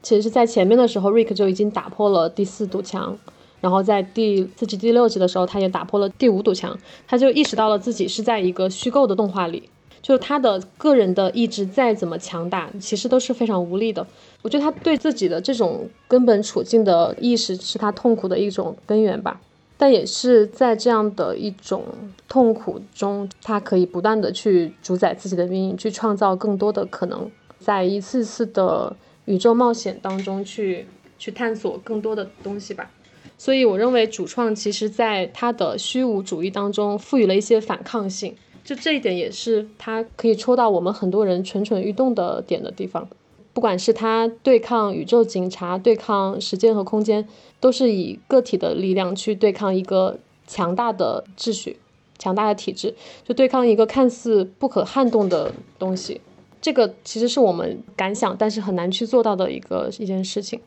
[0.02, 3.20] 其实在前面的时候，瑞克就已经打破了第四堵墙。
[3.62, 9.70] 然后在第四集、第六集的时候，他也打破了第五堵墙，他就意识到了自己是在一个虚构的动画里，
[10.02, 14.08] 就是他的个人的意志再怎么强大，其实都是非常无力的。
[14.44, 19.42] 我觉得他对自己的这种根本处境的意识，是他痛苦的一种根源吧。
[19.82, 21.86] 但也是在这样的一种
[22.28, 30.86] 痛苦中，他可以不断的去主宰自己的命运，去创造更多的可能，在一次次的宇宙冒险当中去
[31.18, 32.92] 去探索更多的东西吧。
[33.38, 43.08] 所以我认为主创其实在他的虚无主义当中赋予了一些反抗性，就这一点也是他可以戳到我们很多人蠢蠢欲动的点的地方。
[43.52, 47.28] 不管是他对抗宇宙警察、对抗时间和空间，
[47.60, 51.78] 都是以个体的力量去对抗一个强大的秩序、
[52.18, 52.96] 强大的体制，
[53.28, 56.22] 就对抗一个看似不可撼动的东西。
[56.62, 60.60] 这个其实是我们敢想，但是很难去做到的一个一件事情。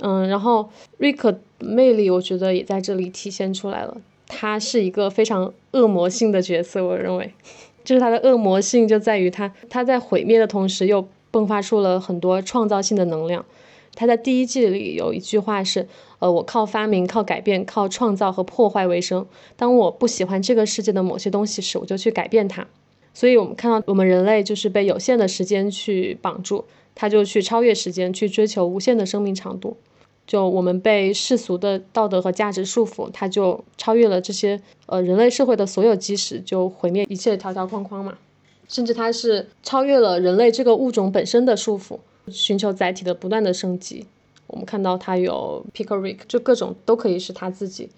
[0.00, 0.68] 嗯，然后
[0.98, 3.96] 瑞克魅力，我觉得也在这里体现出来了。
[4.26, 7.32] 他是一个非常恶魔性的角色，我认为，
[7.84, 13.44] 就是他的恶魔性就在于他他在毁灭的同时又迸发出了很多创造性的能量。
[13.94, 15.86] 他在第一季里有一句话是：
[16.18, 19.26] 呃，我靠发明、靠改变、靠创造和破坏为生。
[19.56, 22.66] 当我不喜欢这个世界的某些东西时，我就去改变它。
[23.12, 26.64] 所以，我们看到我们人类就是被有限的时间去绑住。
[26.96, 29.76] 他就去超越时间，去追求无限的生命长度。
[30.26, 38.16] 就我们被世俗的道德和价值束缚，他就超越了这些呃人类社会的所有基石，就毁灭一切条条框框嘛。
[38.68, 41.98] 甚至他是超越了人类这个物种本身的束缚，
[42.28, 44.06] 寻求载体的不断的升级。
[44.46, 47.88] 我们看到他有 Pickerick，就各种都可以是他自己。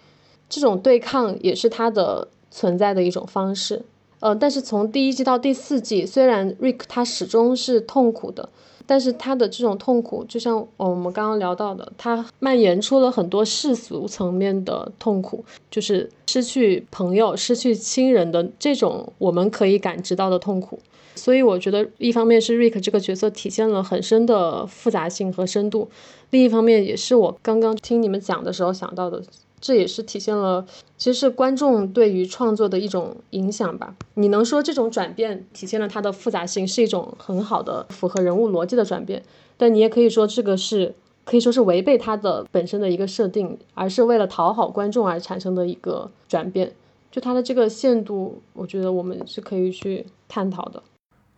[0.48, 3.82] 这种对抗也是他的存在的一种方式。
[4.20, 8.48] 呃，但是从第一季到第四季，虽然 Rick 他始终是痛苦的。
[8.88, 20.78] 但是他的这种痛苦，就像我们刚刚聊到的，他蔓延出了很多世俗层面的痛苦，就是失去朋友、失去亲人的这种我们可以感知到的痛苦。
[21.16, 25.88] 所以我觉得，一方面是 Rick 这个角色体现了很深的复杂性和深度，
[26.30, 29.22] 另一方面也是我刚刚听你们讲的时候想到的。
[29.58, 30.64] 这也是体现了，
[30.98, 33.96] 其实是观众对于创作的一种影响吧。
[34.14, 39.22] 你能说这种转变体现了它的复杂性，是一种很好的符合人物逻辑的转变，
[39.56, 40.94] 但你也可以说这个是
[41.24, 46.72] 可以说是违背它的本身的一个设定，而是为了讨好观众而产生的一个转变。
[47.10, 50.82] 就它的这个限度，我觉得我们是可以去探讨的。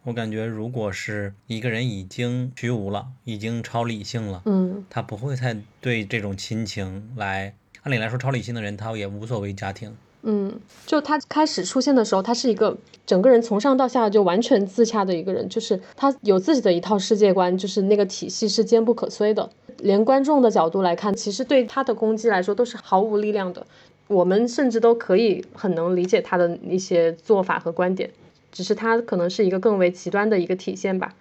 [0.08, 7.52] 我感觉，如果是一个人已经虚无了，已经超理性了，嗯，他不会再对这种亲情来。
[7.82, 9.94] 按理来说，超理性的人他也无所谓家庭。
[10.22, 19.50] 嗯，就他开始出现的时候，他是一个整个人从上到下就完全自洽的一个人，就是他有自己的一套世界观，就是那个体系是坚不可摧的。
[19.80, 23.66] 连观众的角度来看，其实对他的攻击来说都是毫无力量的。
[24.06, 28.10] 我们甚至都可以很能理解他的一些做法和观点，
[28.52, 31.14] 只是它可能是一个更为极端的一个体现吧。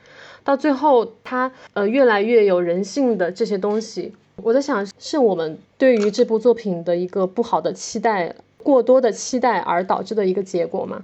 [0.43, 4.13] 到最后，它呃越来越有人性的这些东西。
[4.43, 11.01] 我在想，是我们对于这部作品的一个不好的期待，过多的期待而导致的一个结果吗？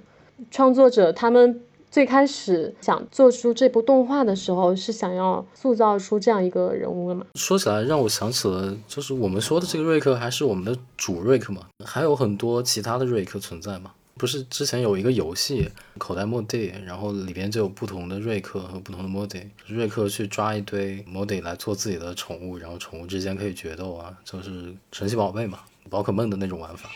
[0.52, 7.26] 创作者他们最开始想做出这部动画的时候，是想要塑造出这样一个人物的吗？
[7.36, 11.64] 说起来，让我想起了，就是我们说的这个瑞克还是我们的主瑞克嘛？
[11.84, 13.92] 还有很多其他的瑞克存在吗？
[14.16, 25.60] 不是之前有一个游戏口袋莫蒂，然后里边就有不同的瑞克和不同的莫蒂，瑞克去抓一堆莫蒂来做自己的宠物，然后宠物之间可以决斗啊，就是神奇宝贝嘛，
[25.90, 26.90] 宝可梦的那种玩法。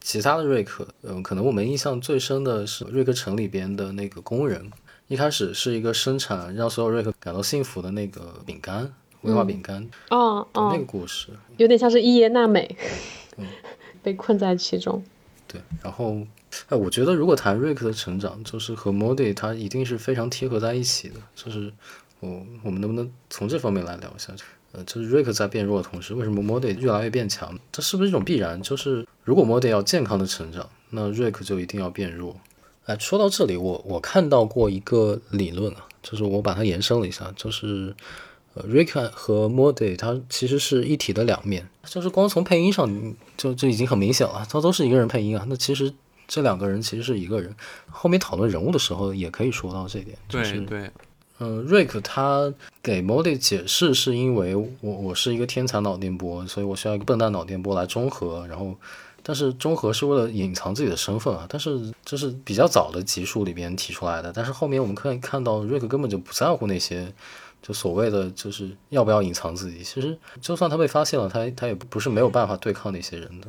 [0.00, 4.70] 其他的瑞克，嗯，可能我们印象最深的是瑞克城里边的那个工人，
[5.08, 11.28] 一开始是一个生产让所有瑞克感到幸福的那个饼干，威化饼干，哦哦，那个故事。
[11.56, 12.76] 有点像是伊耶娜美，
[14.02, 15.02] 被困在其中。
[15.46, 16.18] 对，然后
[16.68, 21.14] 哎，我觉得如果谈瑞克的成长，就是和 Modi 他一定是非常贴合在一起的。
[21.34, 21.72] 就是
[22.20, 24.32] 我我们能不能从这方面来聊一下？
[24.72, 27.56] 呃，就是瑞克在变弱的同时，为什么 Modi 越来越变强？
[27.70, 28.60] 这是不是一种必然？
[28.60, 32.36] 就是如果 Modi 要健康的成长，那瑞克就一定要变弱。
[32.86, 37.94] 哎，说到这里，我我看到过一个理论啊，就是我把它延伸了一下，就是
[38.54, 41.68] 呃，瑞克和 Modi 它其实是一体的两面。
[41.86, 45.46] 就是光从配音上就就已经很明显了，他都是一个人配音啊。
[45.48, 45.92] 那其实
[46.26, 47.54] 这两个人其实是一个人。
[47.90, 50.16] 后面讨论人物的时候也可以说到这点。
[50.28, 50.90] 对对。
[51.38, 52.52] 嗯，瑞克他
[52.82, 58.46] 给 Modi 解释是因为我我是一个天才脑电波，所以我需要一个笨蛋脑电波来中和。
[58.46, 58.74] 然后，
[59.22, 61.44] 但是中和是为了隐藏自己的身份啊。
[61.48, 64.32] 但是这是比较早的集数里边提出来的。
[64.32, 67.12] 但是后面我们可以看到，瑞克根本就不在乎那些。
[67.66, 73.48] 就所谓的就是要不要隐藏自己，其实就算他被发现了，他他也不是没有办法对抗那些人的。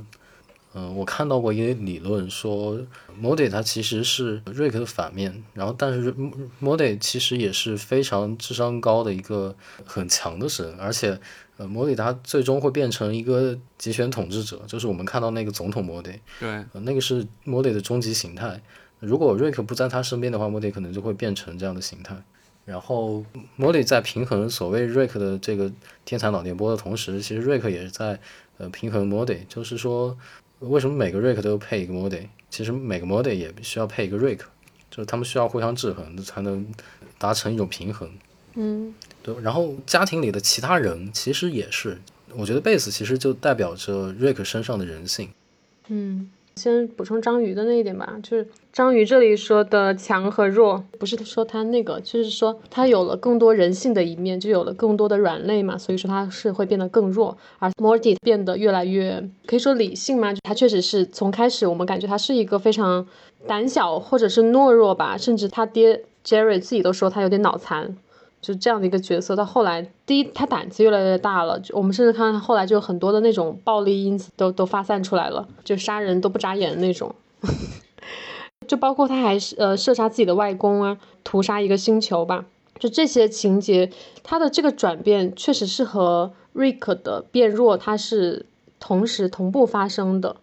[0.77, 2.77] 嗯，我看到过一个理论说
[3.21, 6.13] ，Modi 他其实是瑞克的反面，然后但是
[6.61, 9.55] Modi 其实也是非常智商高的一个
[9.85, 11.17] 很强的神，而且
[11.55, 18.61] 呃，Modi 他最终会变成一个集权统治者，就是我们看到那个总统 Modi，对，那个是 Modi 的终极形态。
[18.99, 22.21] 如果瑞克不在他身边的话，Modi 可能就会变成这样的形态。
[22.65, 23.23] 然后
[23.55, 25.71] 莫迪在平衡所谓瑞克的这个
[26.03, 28.19] 天才脑电波的同时，其实瑞克也是在
[28.57, 29.45] 呃平衡莫迪。
[29.47, 30.17] 就是说，
[30.59, 32.27] 为什么每个瑞克都配一个 mode？？
[32.49, 34.49] 其实每个 mode 也需要配一个瑞克，
[34.89, 36.65] 就是他们需要互相制衡，才能
[37.17, 38.09] 达成一种平衡。
[38.55, 39.35] 嗯，对。
[39.41, 41.99] 然后家庭里的其他人其实也是，
[42.35, 45.29] 我觉得贝斯其实就代表着瑞克身上的人性。
[45.87, 46.29] 嗯。
[46.55, 57.37] 先补充章鱼的那一点吧，就是章鱼这里说的强和弱，不是说他那个，就是说他有了更多人性的一面，就有了更多的软肋嘛，所以说他是会变得更弱。
[57.59, 63.07] 而 Morty 变得越来越可以说理性嘛，他确实是从开始我们感觉他是一个非常
[63.47, 67.95] 胆小或者是懦弱吧，甚至他爹 Jerry 自己都说他有点脑残。
[68.41, 77.15] 就这样的一个角色，到后来，第一他胆子越来越大了，我们甚至看到后来就很多的那种暴力因子都都发散出来了，就杀人都不眨眼的那种，
[78.67, 82.45] 就包括他还是呃射杀自己的外公啊，屠杀一个星球吧，
[82.79, 83.91] 就这些情节，
[84.23, 88.45] 他的这个转变确实是和瑞克的变弱，他是
[88.79, 90.35] 同时同步发生的。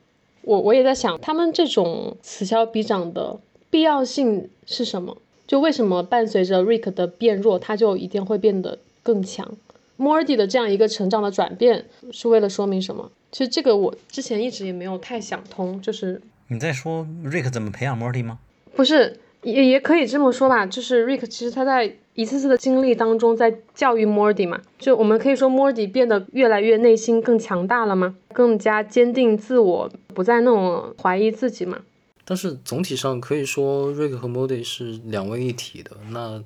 [0.42, 3.38] 我我也在想，他们这种此消彼长的
[3.70, 5.16] 必要性是什么？
[5.46, 9.52] 就为什么伴随着 Rick 的变弱，他就一定会变得更强
[9.98, 13.10] ？Morty 的这样一个成长的转变是为了说明什么？
[13.30, 15.80] 其实这个我之前一直也没有太想通。
[15.80, 16.20] 就是
[16.52, 18.38] 你在说 Rick 怎么培养 Morty 吗？
[18.76, 20.66] 不是，也也可以这么说吧。
[20.66, 24.60] 就是 Rick 其实他在一次次的经历当中在教育 Morty 嘛。
[24.78, 28.16] 就我们可以说 Morty 变得越来越内心更强大了吗？
[28.34, 31.78] 更加坚定自我，不再那种怀疑自己嘛？
[32.26, 35.92] 但是总体上可以说，瑞克和莫迪是两位一体的。
[36.10, 36.44] 那，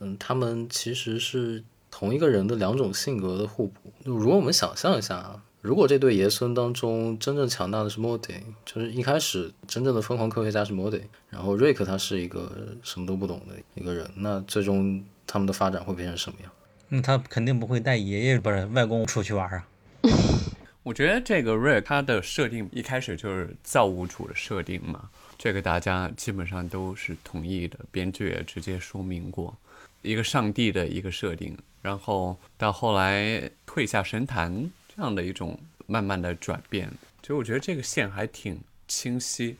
[0.00, 3.90] 嗯，他们其实是同一个人的两种性格的互补。
[4.04, 8.34] 如果我们想象一下啊，如果这对爷孙当中真正强大的是莫迪，
[8.64, 12.50] 就是一开始真正的疯狂科学家是莫迪，然后瑞克他是一个
[12.82, 16.52] 什么都不懂的一个人，那最终他们的发展会变成什么样？
[16.88, 19.66] 那他肯定不会带爷爷不是外公出去玩啊。
[20.84, 29.54] 我觉得这个瑞他的设定一开始就是造物主的设定嘛，这个大家基本上都是同意的，编剧也直接说明过，
[30.02, 36.90] 一个上帝的一个设定，然后到后来退下神坛这样的一种慢慢的转变，
[37.22, 39.56] 就我觉得这个线还挺清晰。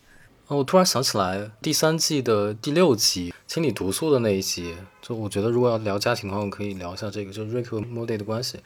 [0.49, 8.59] 哦我突然想起来第三季的第六集清理毒素的那一集，就我觉得如果要聊家庭的话，我可以聊一下这个，就是瑞克和莫蒂的关系。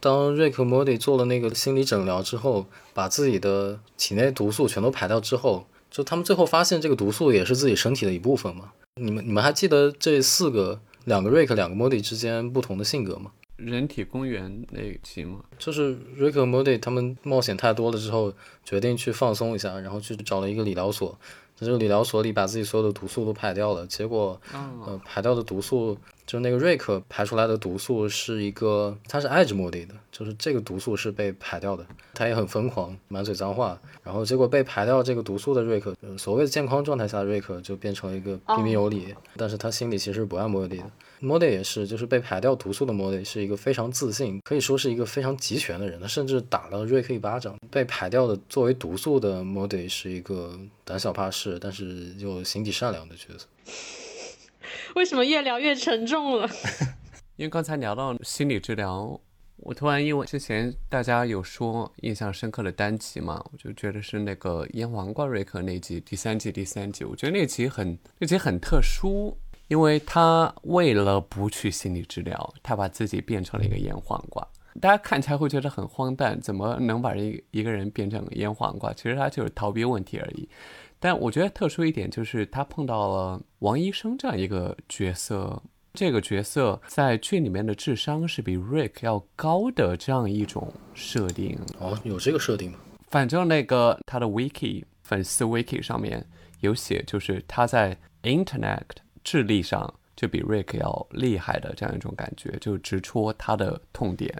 [0.00, 8.72] 当瑞克莫蒂做了那个心理诊疗之后，把自己的体内毒素全都排掉之后，就他们最后发现这个毒素也是自己身体的一部分嘛？
[8.96, 13.30] 你们你们还记得这四个两个瑞克两个莫蒂之间不同的性格吗？
[13.58, 15.40] 人体公园那一期吗？
[15.58, 18.32] 就是瑞克莫蒂他们冒险太多了之后，
[18.64, 21.10] 决定去放松一下，然后去找了一个理疗所，
[21.54, 25.98] 在这个理疗所里把自己所有的毒素都排掉了，结果呃排掉的毒素。
[26.24, 40.84] 就那个瑞克排出来的毒素是一个，他是爱着莫蒂的，就是这个毒素是被排掉的，他也很疯狂，满嘴脏话，然后结果被排掉这个毒素的瑞克，所谓的健康状态下的瑞克就变成了一个彬彬有礼，但是他心里其实不爱莫蒂的。
[41.20, 47.56] 莫蒂也是，就是被排掉毒素的莫蒂是一个非常自信，可以说是一个非常集权的人，他甚至打了瑞克一巴掌。
[47.70, 53.46] 被排掉的作为毒素的莫蒂是一个胆小怕事，但是又心地善良的角色。
[54.94, 56.48] 为什么越聊越沉重了？
[57.36, 59.20] 因为刚才聊到心理治疗，
[59.58, 69.36] 我突然因为之前大家有说印象深刻的单集嘛，我就觉得是那个腌黄瓜瑞克那集，第三季第三集，我觉得那集很那集很特殊，
[69.68, 74.46] 因为他为了不去心理治疗，他把自己变成了一个腌黄瓜。
[74.80, 78.92] 大家看起来会觉得很荒诞，怎么能把一一个人变成腌黄瓜？
[78.92, 80.48] 其实他就是逃避问题而已。
[80.98, 85.62] 但我觉得特殊一点就是他碰到了王医生这样一个角色。
[85.94, 92.78] 这个角色在剧里面的智商是比 Rick 要高的这样一种设定哦，有这个设定吗？
[93.08, 96.24] 反正那个他的 Wiki 粉丝 Wiki 上面
[96.60, 98.84] 有写，就是他在 Internet
[99.22, 104.34] 智力上就比 Rick 要厉害的这样一种感觉，就直戳他的痛点。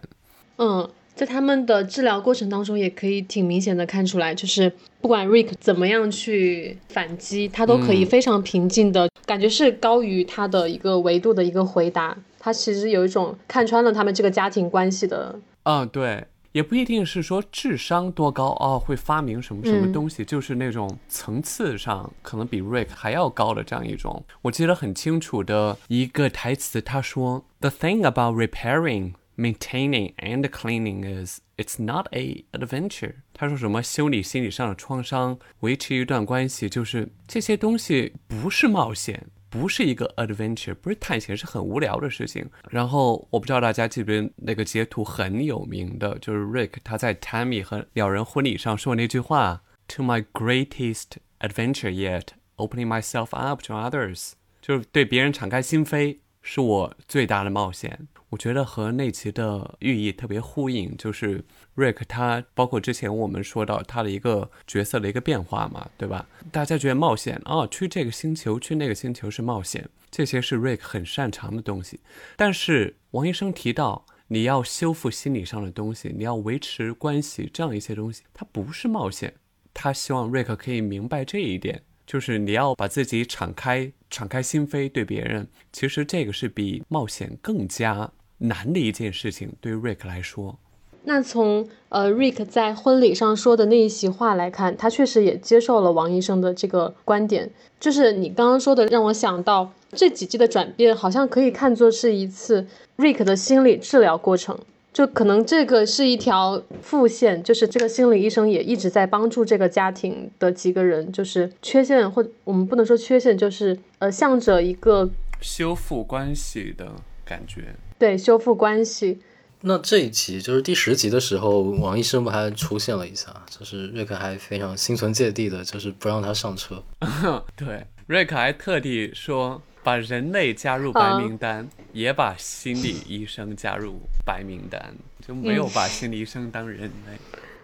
[0.57, 0.89] 嗯。
[1.19, 12.17] 在他们的治疗过程当中，也可以挺明显的看出来，就是不管 Rick 怎么样去反击，他都可以非常平静的感觉是高于他的一个维度的一个回答。
[12.39, 15.35] 他其实有一种看穿了他们这个家庭关系的。
[15.65, 24.25] 嗯，对，也不一定是说智商多高哦，会发明什么什么东西，就是那种层次上可能比 Rick 还要高的这样一种。
[24.43, 33.15] 我记得很清楚的一个台词，他说：“The thing about repairing。” Maintaining and cleaning is it's not a adventure。
[33.33, 42.49] 他说什么修理心理上的创伤，维持一段关系，就是这些东西不是冒险，不是一个 adventure，不是探险，是很无聊的事情。
[42.71, 58.07] 然后我不知道大家记不记得那个截图很有名的，就是 Rick 他在 Tammy 和鸟人婚礼上说那句话：“To my greatest adventure yet, opening myself up to others。”就是对别人敞开心扉，是我最大的冒险。
[58.31, 61.43] 我觉得和那集的寓意特别呼应，就是
[61.77, 66.27] Rick 他包括之前我们说到他的一个角色的一个变化嘛，对吧？
[66.53, 72.01] 大家觉得冒险哦，去这个星球，去那个星球是冒险，这些是 Rick 很擅长的东西。
[72.37, 79.33] 但是王医生提到你要修复心理上的东西，你要维持关系，这样一些东西，它不是冒险。
[79.73, 88.13] 他希望 Rick 可以明白这一点，就是你要把自己敞开，敞开心扉对别人，其实这个是比冒险更加。
[88.39, 90.57] 难的一件事情，对于 Rick 来说。
[91.05, 97.51] 那从呃 Rick 在婚礼上说的那一席话来看，他确实也接受了王医生的这个观点。
[97.81, 102.67] 就是你刚刚说的，让我想到这几季的转变，好像可以看作是一次
[102.99, 104.59] Rick 的心理治疗过程。
[104.93, 115.09] 就可能这个是一条副线，就是这个心理医生也一直在帮助这个家庭的几个人，就是缺陷或我们不能说缺陷，就是呃向着一个
[115.41, 116.93] 修复关系的
[117.25, 117.77] 感觉。
[117.99, 119.21] 对，修复关系。
[119.63, 126.81] 那这一集就是第十集的时候，王医生不还出现了一下，就是瑞克还非常心存芥蒂的，就是不让他上车。
[127.57, 134.95] 对，瑞克还特地说把人类加入白名单，也把心理医生加入白名单，
[135.27, 137.19] 就没有把心理医生当人类，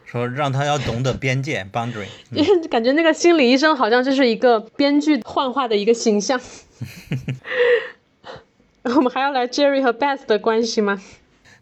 [0.05, 2.09] 说让他要懂得边界 boundary。
[2.69, 6.41] 感觉那个心理医生好像就是一个编剧幻化的一个形象。
[8.95, 11.01] 我们还要来 Jerry 和 Beth 的关系吗？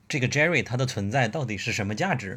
[0.09, 2.37] 这个 Jerry 他的存在到底是什么价值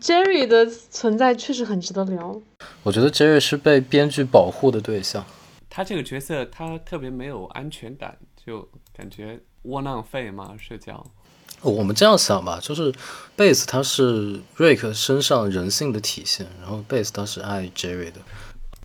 [0.00, 2.42] ？Jerry 的存在确实很值得聊。
[2.82, 5.24] 我觉得 Jerry 是被编剧保护的对象。
[5.70, 11.06] 他这个角色他特别没有安全感，就感觉窝囊废嘛，社交。
[11.62, 12.92] 我们这样想吧，就是
[13.36, 18.20] Beth 他是 Rick 身上人性的体现，然后 Beth 他是爱 Jerry 的。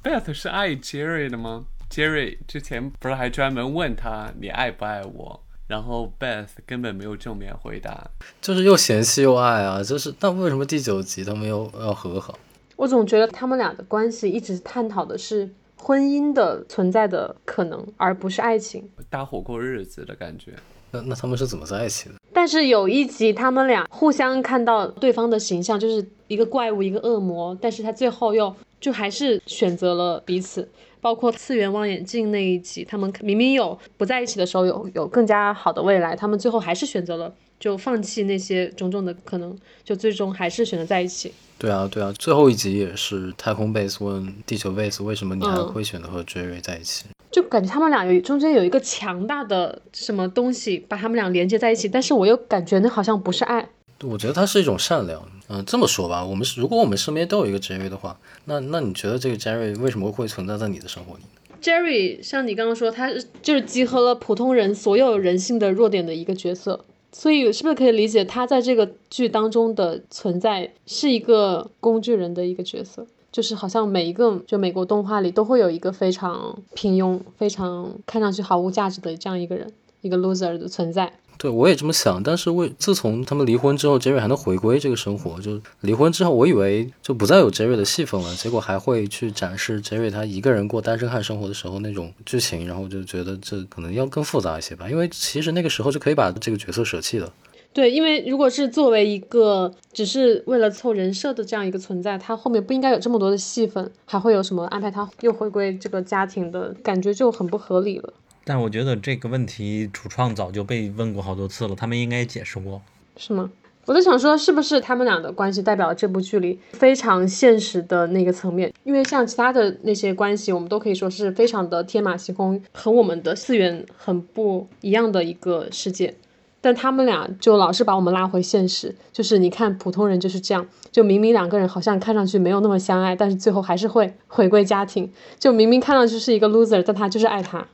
[0.04, 8.10] Beth 是爱 Jerry 的吗？Jerry 之前不是还专门问他你爱不爱我，然后 Beth 根本没有正面回答，
[8.42, 12.38] 就是又嫌弃又爱啊，就是那为什么第九集他们又要和好？
[12.76, 20.54] 我总觉得他们俩的关系一直探讨的是婚姻的存在的可能，而不是爱情，搭伙过日子的感觉。
[20.92, 22.16] 那那他们是怎么在一起的？
[22.34, 30.68] 但是有一集他们俩互相看到对方的形象，就是一个怪物，一个恶魔，但是他最后又就还是选择了彼此。
[31.02, 41.32] 包括次元望远镜那一集，他们明明有不在一起的时候，有有更加好的未来，他们最后还是选择了就放弃那些种种的可能，就最终还是选择在一起。
[41.58, 47.06] 对啊，对啊，最后一集也是太空 base 问地球 base 为什么你还会选择和 Jerry 在一起？
[47.30, 53.70] 就感觉他们俩有中间有一个强大的什么东西把他们俩连接在一起，但是我又感觉那好像不是爱。
[54.04, 55.22] 我觉得它是一种善良。
[55.48, 61.24] 嗯，这么说吧，我们是如果我们身边都有一个 Jerry 的话，那那你觉得这个 Jerry 为什么会存在在你的生活里
[61.62, 73.08] ？Jerry 像你刚刚说，他就是集合了普通人所有人性的弱点的一个角色，所以是不是可以理解他在这个剧当中的存在是一个工具人的一个角色？
[73.32, 79.72] 就是好像每一个就美国动画里都会有一个非常平庸、非常看上去毫无价值的这样一个人，
[80.02, 81.14] 一个 loser 的存在。
[81.42, 82.22] 对，我也这么想。
[82.22, 94.90] 但是为自从他们离婚之后，杰瑞还能回归这个生活，就离婚之后，我以为就不再有杰瑞的戏份了，结果还会去展示杰瑞他一个人过单身汉生活的时候那种剧情，然后我就觉得这可能要更复杂一些吧。
[94.90, 97.32] 因为其实那个时候就可以把这个角色舍弃了。
[97.72, 108.12] 对，因为如果是作为一个只是为了凑人设的这样一个存在，他后面不应该有这么多的戏份，还会有什么安排他又回归这个家庭的感觉就很不合理了。
[108.50, 112.82] 但我觉得这个问题主创早就被问过好多次了，他们应该解释过。
[113.16, 113.48] 是吗？
[113.86, 118.74] 我在想说，是不是他们俩的关系代表了这部剧里非常现实的那个层面？
[118.84, 126.16] 因为像其他的那些关系，我们都可以说是非常的天马行空，和我们的次元很不一样的一个世界。
[126.62, 135.10] 但他们俩就老是把我们拉回现实，就是你看普通人就是这样，就明明两个人好像看上去没有那么相爱，但是最后还是会回归家庭。
[135.38, 137.66] 就明明看上去是一个 loser，但他就是爱他。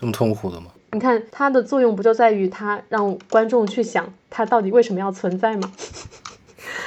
[0.00, 0.68] 这么痛苦的吗？
[0.92, 5.70] 你看它的作用不就在于它让观众去想它到底为什么要存在吗？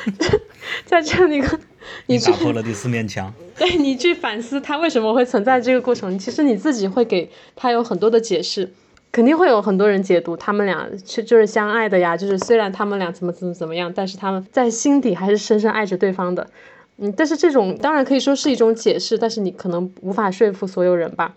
[0.86, 1.60] 在这样一个
[2.08, 3.32] 你打破了第四面墙。
[3.56, 8.74] 对你去反思它为什么会存在这个过程，其实你自己会给它有很多的解释。
[9.12, 16.50] 肯定会有很多人解读他们俩是就是相爱的呀，就是虽然他们俩怎么怎么怎么样，但是他们在心底还是深深爱着对方的。
[16.98, 21.36] 嗯，但是这种当然可以说是一种解释，但是你可能无法说服所有人吧。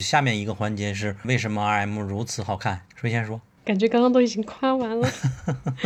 [0.00, 2.82] 下面一个环节是为什么 RM 如此好看？
[2.94, 3.40] 谁先说？
[3.64, 5.08] 感觉刚刚都已经夸完了。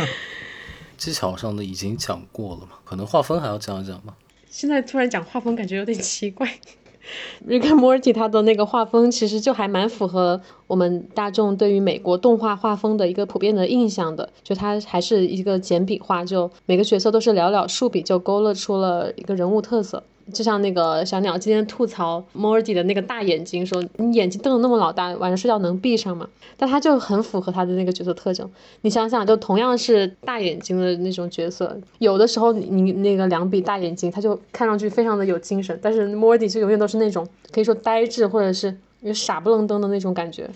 [0.97, 4.13] 技巧上的已经讲过了嘛，可能画风还要讲一讲吧。
[4.49, 6.47] 现在突然讲画风，感觉有点奇怪。
[7.47, 20.03] Rick and Morty 它的那个画风其实就还蛮符合我们大众对于美国动画画风的一个普遍的印象的，就它还是一个简笔画，就每个角色都是寥寥数笔就勾勒出了一个人物特色。
[20.31, 26.27] 就像那个小鸟今天吐槽 Morty 的那个大眼睛，说你眼睛瞪得那么老大，晚上睡觉能闭上吗？
[26.57, 28.49] 但他就很符合他的那个角色特征。
[28.81, 38.77] 你想想，就同样是大眼睛的那种角色，有的时候你那个两笔大眼睛，他就看上去非常的有精神，但是 Morty 就永远都是那种可以说呆滞或者是
[39.13, 40.49] 傻不愣登的那种感觉，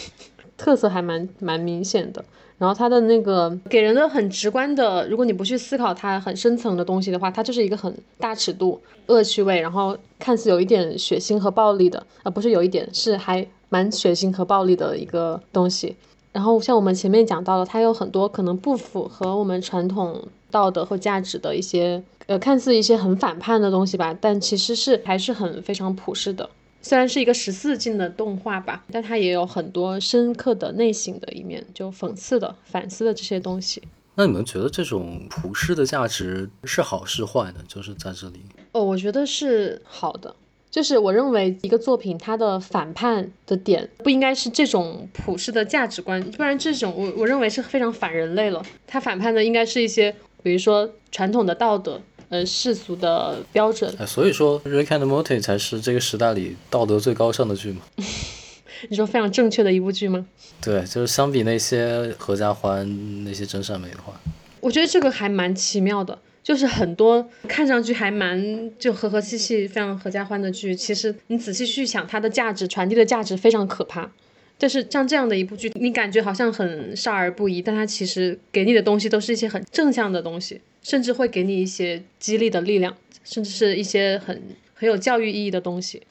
[0.56, 2.24] 特色还蛮蛮明显的。
[2.60, 15.96] 然后他的那个给人的很直观的，如果你不去思考它很深层的东西的话，它就是一个很大尺度、恶趣味，然后看似有一点血腥和暴力的，而不是有一点，是还蛮血腥和暴力的一个东西。
[16.32, 26.50] 然后像我们前面讲到了，它有很多可能不符合我们传统道德和价值的一些，呃，看似一些很反叛的东西吧，但其实是还是很非常普世的。
[26.82, 33.82] 虽然是一个十四禁的动画吧，但它也有很多深刻的内省的一面，就讽刺的、反思的这些东西。
[34.14, 37.60] 那你们觉得这种普世的价值是好是坏呢？
[37.68, 38.40] 就是在这里，
[38.72, 40.34] 哦，我觉得是好的。
[40.70, 48.62] 就是我认为一个作品它的反叛的点不应该是这种普世的价值观，不然这种我我认为是非常反人类了。
[48.86, 52.00] 它反叛的应该是一些，比如说传统的道德。
[52.30, 57.82] 呃，世俗的标准，哎，所以说《Rick and Morty》才是这个时代里道德最高尚的剧嘛？
[58.88, 60.24] 你说非常正确的一部剧吗？
[60.62, 64.18] 对，就是相比那些合家欢、那些真善美的话，
[64.60, 66.18] 我觉得这个还蛮奇妙的。
[66.42, 74.10] 就是很多看上去还蛮就和和气气、非常合家欢的剧，其实你仔细去想，它的价值传递的价值非常可怕。
[74.56, 84.42] 但是像这样的一部剧，你感觉好像很少儿不宜，但它其实给你的东西都是一些很正向的东西，甚至会给你一些激励的力量，甚至是一些很
[84.74, 86.02] 很有教育意义的东西。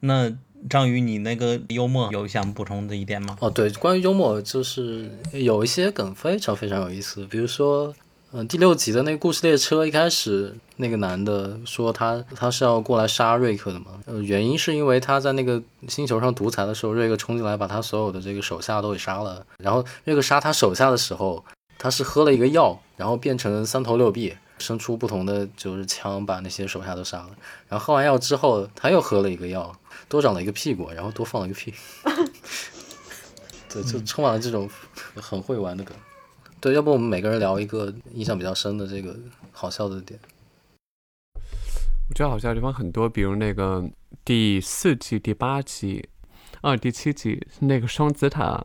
[0.00, 0.32] 那
[0.68, 3.36] 章鱼，你那个幽默有想补充的一点吗？
[3.40, 7.94] 哦，对，关于幽默，就是有一些梗非常非常有意思，比如说。
[8.34, 14.00] 嗯，第六集的那个故事列车一开始，那个男的说他他是要过来杀瑞克的嘛？
[14.06, 19.44] 呃，原因是因为他在那个星球上独裁的时候，瑞克冲进来把他所有的这个手下都给杀了。
[19.58, 21.44] 然后瑞克杀他手下的时候，
[21.82, 27.30] 他是喝了一个药，然后变成三头六臂，生出不同的就是枪，把那些手下都杀了。
[27.68, 29.76] 然后喝完药之后，他又喝了一个药，
[30.08, 31.74] 多长了一个屁股，然后多放了一个屁。
[33.68, 34.70] 对，就充满了这种
[35.16, 35.96] 很会玩的梗。
[36.60, 39.16] 对，要不我们每个人聊一个印象比较深的这个
[39.50, 40.20] 好笑的点。
[42.08, 43.84] 我觉得好笑的地方很多，比如那个
[44.24, 46.08] 第四季、第八集，
[46.60, 48.62] 啊，第七集那个双子塔，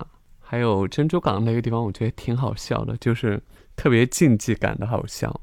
[0.50, 3.43] 还有珍珠港那个地方，我觉得挺好笑的，就是
[3.76, 5.41] 特别竞技感的好笑，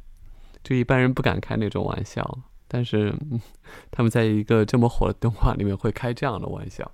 [0.63, 3.15] 就一般人不敢开那种玩笑，但是
[3.91, 6.91] 他们在一个这么火的动画里面会开这样的玩笑。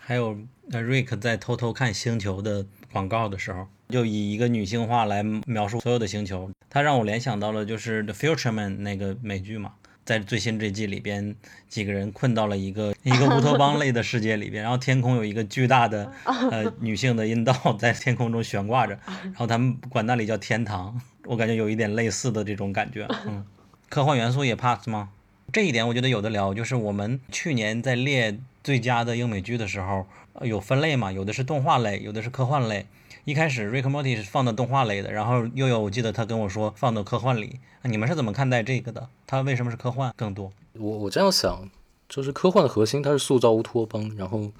[0.00, 0.38] 还有，
[0.72, 3.66] 呃，瑞克在偷偷看星球的广告的时候。
[3.90, 9.72] 就以一个女性化来描述所有的星球，他让我联想到了就是《The Future Man》那个美剧嘛。
[10.08, 11.36] 在最新这季里边，
[11.68, 23.06] 几个人困到了一个一个乌托邦类的世界里边，然后天空有一个巨大的 呃女性的阴道在天空中悬挂着，然后他们管那里叫天堂，我感觉有一点类似的这种感觉。
[23.26, 23.44] 嗯，
[23.90, 25.10] 科幻元素也 pass 吗？
[25.52, 30.06] 这一点我觉得有的聊，就是我们去年在列最佳的英美剧的时候，
[30.40, 32.86] 有分类嘛，有的是动画类，有的是科幻类。
[33.24, 39.08] 一开始 Rick Morty 是放的动画类的，然后又有我记得他跟我说放到科幻里，你们是怎么看待这个的？
[39.26, 40.50] 它为什么是科幻更多？
[40.74, 41.68] 我我这样想，
[42.08, 44.50] 就是科幻的核心它是塑造乌托邦，然后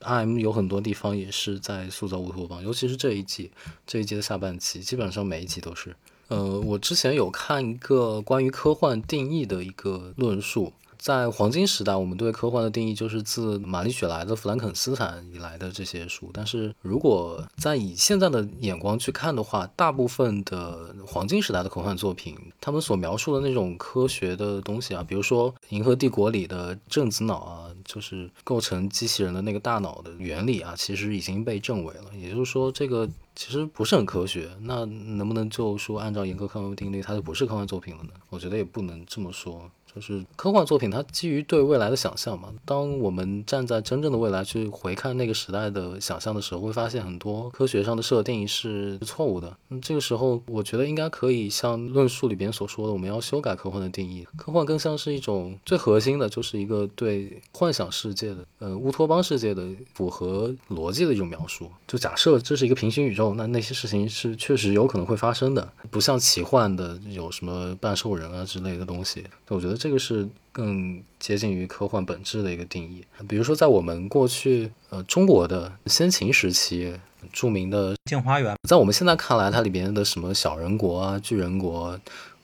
[0.00, 3.50] IM 有很多地方也是在塑造乌托邦，尤其是这一季，
[3.86, 5.96] 这一季的下半期，基本上每一集都是。
[6.28, 10.72] 呃，我之前有看一个关于科幻定义的一个论述。
[11.00, 16.28] 在黄金时代，我们对科幻的定义就是自玛丽雪莱的《弗兰肯斯坦》以来的这些书。
[16.32, 32.04] 但是如果在以现在的眼光去看的话，大部分的黄金时代的科幻作品，他们所描述的那种科学的东西啊，比如说《银河帝国》里的正子脑啊，就是构成机器人的那个大脑的原理啊，其实已经被证伪了。
[32.14, 34.50] 也就是说，这个其实不是很科学。
[34.60, 38.10] 那能不能就说按照严格科幻定律，它就不是科幻作品了呢？
[38.28, 39.70] 我觉得也不能这么说。
[39.92, 42.48] 就是科幻作品，它基于对未来的想象嘛。
[42.64, 49.56] 当我们站在真正的未来去回看那个时代的想象的时候，会发现很多科学上的设定是错误的。
[49.68, 54.24] 那这个时候，我觉得应该可以像论述里边所说的，我们要修改科幻的定义。
[54.36, 61.68] 科幻更像是一种最核心的，就是一个对幻想世界的，呃，乌托邦世界的符合逻辑的一种描述。
[61.88, 69.24] 就假设这是一个平行宇宙，那那些事情是确实有可能会发生的，不像奇幻的有什么半兽人啊之类的东西。
[69.48, 69.79] 我觉得。
[69.80, 73.02] 这个是更接近于科幻本质的一个定义。
[73.26, 76.94] 比如说，在我们过去呃中国的先秦时期，
[77.32, 81.98] 著名的《镜花缘》，在我们现在看来，它里边的什么小人国啊、巨人国。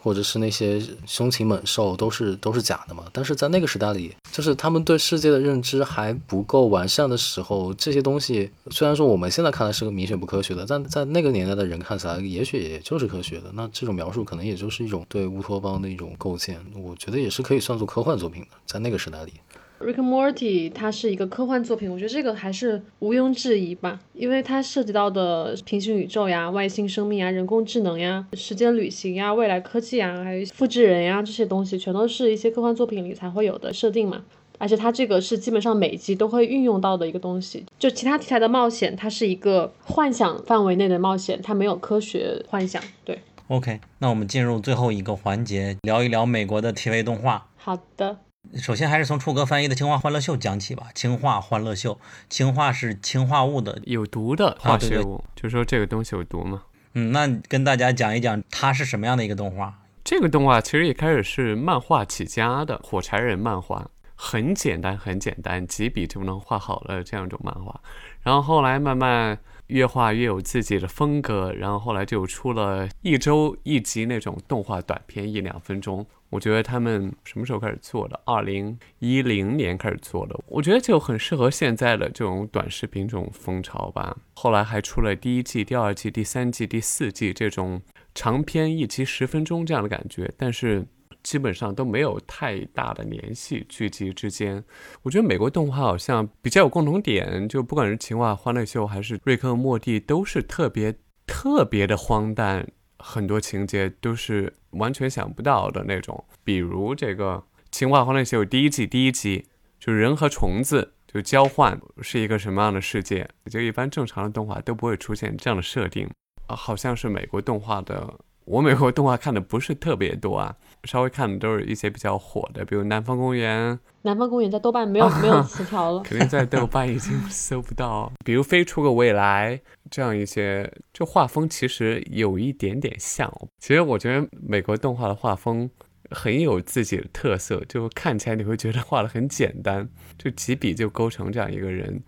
[0.07, 3.03] 或者是那些凶禽猛兽都是都是假的嘛？
[3.13, 13.51] 但是在那个时代里，就是他们对世界的认知还不够完善的时候，这些东西虽然说我们现在看来是个明显不科学的，但在那个年代的人看起来，也许也就是科学的。
[13.55, 19.33] 那这种描述可能也就是一种对乌托邦的一种构建，我觉得也是可以算作科幻作品的，在那个时代里。
[19.79, 34.25] Rick Morty 它是一个科幻作品，我觉得这个还是毋庸置疑吧，因为它涉及到的平行宇宙呀、外星生命啊、人工智能呀、时间旅行呀、未来科技啊，还有复制人呀这些东西，全都是一些科幻作品里才会有的设定嘛。
[34.59, 37.63] 而且它这个是基本上每集都会运用到的一个东西。
[37.79, 42.83] 就其他题材的冒险，它是一个幻想范围内的冒险，它没有科学幻想。
[43.05, 47.47] 对，OK，那我们进入最后一个环节，聊一聊美国的 TV 动画。
[47.59, 48.17] 好的。
[48.55, 51.95] 首先还是从楚哥翻译的《氰化欢乐秀》讲起吧，《氰化欢乐秀》，
[52.31, 56.63] 氰化是氰化物的，有毒的化学物，就说这个东西有毒嘛。
[56.95, 59.83] 嗯，那跟大家讲一讲它是什么样的一个动画。
[60.03, 67.81] 这个动画其实一开始是漫画起家的，火柴人漫画，很简单，很简单，几笔就能画好了这样一种漫画。
[68.23, 76.07] 然后后来慢慢越画越有自己的风格，然后后来就出了一周一集那种动画短片，一两分钟。
[76.31, 78.21] 我觉得他们什么时候开始做的？
[78.25, 80.39] 二零一零年开始做的。
[80.47, 84.17] 我觉得就很适合现在的这种短视频这种风潮吧。
[84.35, 87.81] 后来还出了第一季、第二季、第三季、第四季这种
[88.15, 90.85] 长篇一集十分钟这样的感觉，但是
[91.23, 93.65] 基本上都没有太大的联系。
[93.69, 94.63] 剧集之间，
[95.03, 100.95] 我觉得美国动画好像比较有共同点，就不管是《情话欢乐秀》还是《瑞克和莫蒂》，都是特别
[101.27, 102.69] 特别的荒诞。
[103.09, 107.37] 很多情节都是完全想不到的那种，比如这个
[107.71, 109.47] 《情话欢乐秀》第一季第一集，
[109.79, 113.29] 就人和虫子就交换是一个什么样的世界？
[113.49, 116.11] 就一般正常的动画都不会出现这样的设定
[116.49, 118.19] 啊，好像是美国动画的。
[118.47, 123.75] 我美国动画看的不是特别多啊， 稍微看的都是一些比较火的，比如《南方公园》。
[124.03, 128.13] 南方公园在豆瓣没有没有词条了， 肯定在豆瓣已经搜不到。
[128.25, 129.57] 比如《飞出个未来》
[129.91, 133.29] 这样一些，就画风其实有一点点像。
[133.59, 135.69] 其实我觉得美国动画的画风
[136.13, 142.01] 很有自己的特色，就看起来你会觉得画的很简单，就几笔就勾成这样一个人。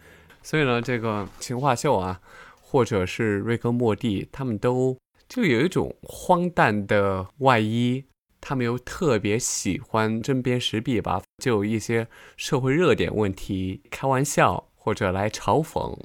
[0.44, 2.20] 所以呢，这个《情话秀》啊，
[2.62, 4.96] 或者是瑞克莫蒂，他们都。
[5.28, 8.04] 就有一种荒诞的外衣，
[8.40, 15.96] 他们又特别喜欢针砭时弊吧，就有一些社会热点问题开玩笑或者来嘲讽。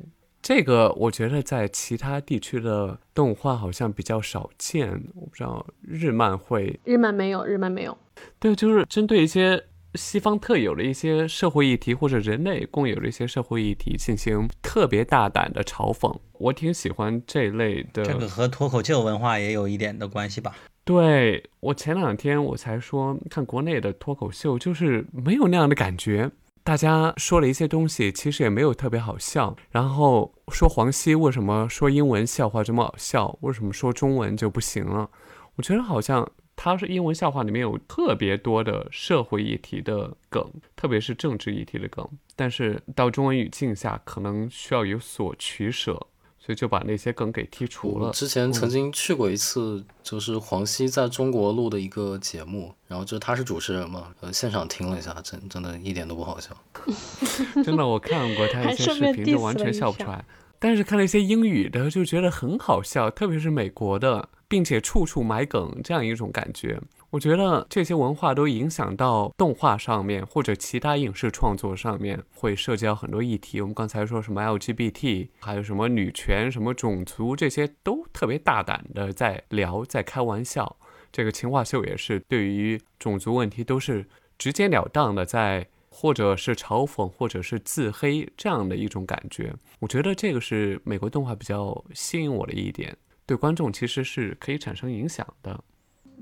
[0.41, 7.97] 这个我觉得在其他地区的动画好像比较少见，我不知道日漫会，日漫没有，日漫没有。
[8.39, 9.63] 对，就是针对一些。
[9.95, 18.03] 西方特有的一些社会议题，或者人类共有的一些社会议题，进行特别大胆的嘲讽，我挺喜欢这类的。
[18.03, 20.55] 这个和脱口秀文化也有一点的关系吧？
[20.85, 26.29] 对我前两天我才说看国内的脱口秀，就是没有那样的感觉。
[26.65, 29.55] 大家说了一些东西，其实也没有特别好笑。
[29.69, 35.09] 然后说黄西为什么说英文笑话这么好笑，为什么说中文就不行了？
[35.55, 40.45] 我觉得好像他是英文笑话里面有特别多的社会议题的梗，
[40.75, 46.07] 特别是政治议题的梗，但是到中文语境下可能需要有所取舍。
[46.45, 48.11] 所以就把那些梗给剔除了。
[48.11, 56.49] 之前曾经去过一次，就是黄西在中国录的一个节目，然后就他是主持人嘛，呃，现场听了一下，真真的一点都不好笑。
[57.63, 60.25] 真的，我看过他一些视频，就完全笑不出来。
[60.63, 66.79] 但是看了一些英语的，就觉得很好笑，特别是美国的，并且处处埋梗这样一种感觉。
[67.09, 73.59] 我觉得这些文化都影响到动画上面或者其他影视创作上面，会涉及到很多议题。
[73.59, 80.77] 我们刚才说什么 LGBT，还有什么女权、什么种族，这些都特别大胆的在聊，在开玩笑。
[81.11, 84.05] 这个情话秀也是对于种族问题都是
[84.37, 89.53] 直截了当的在，或者是嘲讽，或者是自黑这样的一种感觉。
[89.79, 95.63] 我觉得这个是美国动画比较吸引我的一点，对观众其实是可以产生影响的。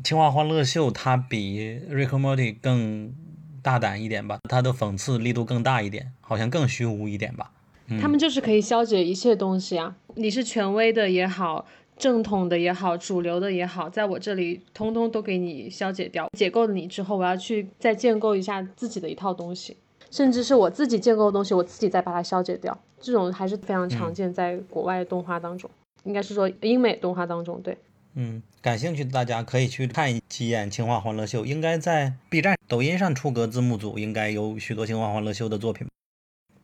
[0.03, 1.59] 青蛙欢乐秀它比
[1.89, 3.13] 《Rick and Morty》更
[3.61, 7.51] 大胆一点吧，它的讽刺力度更大一点，好像更虚无一点吧。
[7.99, 11.65] 他们就是可以消解一切东西啊，你是权威的也好，
[12.01, 16.27] 正统的也好，主流的也好，在我这里通通都给你消解掉。
[16.35, 19.77] 解构了你之后，我要去再建构一下自己的一套东西，
[20.09, 22.75] 甚至是我自己建构的东西，我自己再把它消解掉。
[22.99, 25.69] 这种还是非常常见在国外动画当中，
[26.03, 27.77] 应该是说英美动画当中，对。
[28.15, 35.85] 嗯，感兴趣的大家可以去看几眼《青蛙欢乐秀》，应该在 B 站、抖音上出格字幕组，应该有许多《青蛙欢乐秀》的作品。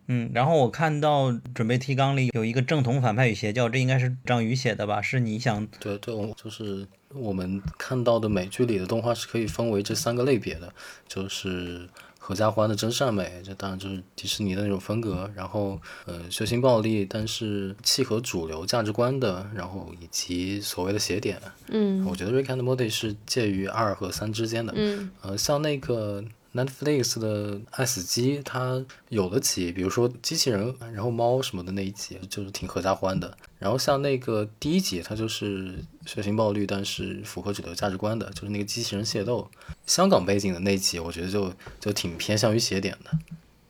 [0.07, 5.01] 嗯，然后我看到准备提纲里有一个正统反派与邪教，这应该是张宇写的吧？
[5.01, 5.67] 是你想？
[5.79, 10.73] 对对，就是我们看到的美剧里的动画是可以分为这三个类别的，
[11.07, 11.87] 就是。
[12.19, 15.31] 合家欢的真善美，这当然就是迪士尼的那种风格。
[15.33, 21.39] 然后，呃，血腥暴力，但是契合主流价值观的，然后以及所谓的邪典。
[21.69, 24.73] 嗯，我觉得《Rick and Morty》是介于二和三之间的。
[24.75, 26.21] 嗯，呃，像那个。
[26.57, 33.37] Netflix 的爱死机，它有的集，比如说机器人，然后猫什么的那一集，就是挺合家欢的。
[33.59, 39.47] 然后像那个第一集，它就是血腥暴力，但是符合主流价值观的，就是那个机器人械斗，
[39.85, 43.11] 香港背景的那集，我觉得就就挺偏向于邪点的，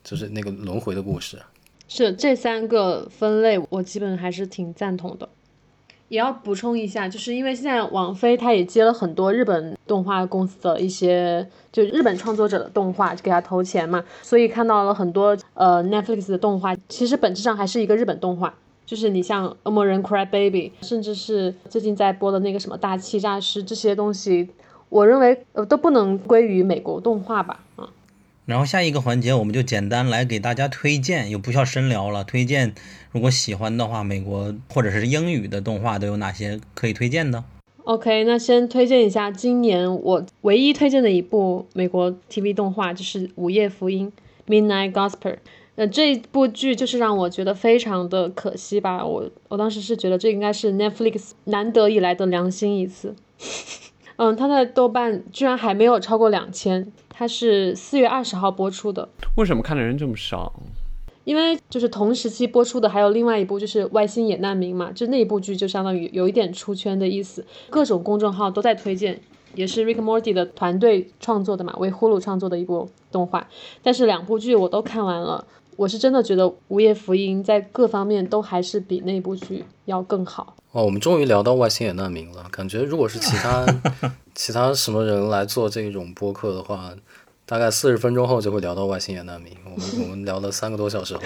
[0.03, 1.41] 就是那个轮回的故事。
[1.89, 5.27] 是这三个分类，我基本还是挺赞同的。
[6.10, 18.53] 也要补充一下，就是因为现在网飞它也接了很多日本动画公司的一些，就日本创作者的动画，就给他投钱嘛，所以看到了很多呃 Netflix 的动画，其实本质上还是一个日本动画，
[18.86, 24.49] 就是你像《恶魔人 Cry Baby》，甚至是最近在播的那个什么《大气诈师》这些东西，
[24.88, 27.89] 我认为呃都不能归于美国动画吧，啊。
[28.48, 32.24] 然后下一个环节，我们就简单来给大家推荐，又不需要深聊了。
[32.24, 32.74] 推荐，
[33.12, 37.43] 如果喜欢的话，美国或者是英语的动画都有哪些可以推荐的
[37.84, 44.10] ？OK，那先推荐一下今年我唯一推荐的一部美国 TV 动画，就是《午夜福音》
[44.50, 45.36] （Midnight Gospel）。
[45.76, 49.06] 呃，这部剧就是让我觉得非常的可惜吧。
[49.06, 53.14] 我我当时是觉得这应该是 Netflix 难得以来的良心一次。
[54.16, 56.91] 嗯，它的豆瓣居然还没有超过两千。
[57.18, 60.53] 它是四月二十号播出的，为什么看的人这么少？
[61.24, 69.20] 因为就是同时期播出的还有另外一部，就是《外星野难民》嘛，就那一部剧就相当于有一点出圈的意思，各种公众号都在推荐，
[69.55, 73.47] 也是 Rick Morty 的团队创作的嘛，为呼噜创作的一部动画。
[73.82, 75.43] 但是两部剧我都看完了，
[75.78, 80.55] 我是真的觉得《午夜福音》在各方面都还是比那部剧要更好。
[80.71, 83.65] 哦，我们终于聊到《外星人难民》了，感觉如果是其他。
[84.34, 86.91] 其他什么人来做这种播客的话，
[87.47, 89.51] 大概四十分钟后就会聊到外星人难民。
[89.65, 91.21] 我们我们聊了三个多小时后，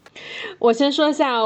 [0.58, 1.42] 我先说一下，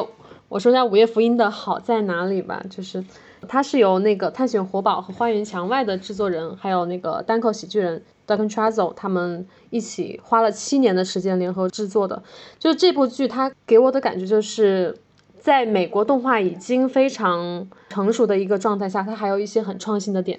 [0.48, 3.04] 我说一下《午夜福音》的好在哪里吧，就是
[3.48, 12.22] 它是由那个《探险活宝》和《花园墙外》的制作人，还有那个单口喜剧人 Duncan Trussell 他们一起花了七年的时间联合制作的。
[12.58, 14.96] 就是这部剧，它给我的感觉就是
[15.40, 20.38] 在美国动画已经非常成熟的一个状态下，它还有一些很创新的点。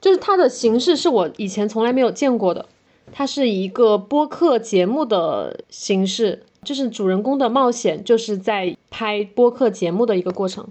[0.00, 2.66] 就是它的形式是我以前从来没有见过的，
[3.12, 10.66] 它是一个播客节目的形式，就是主人公的冒险就是在拍播客节目的一个过程。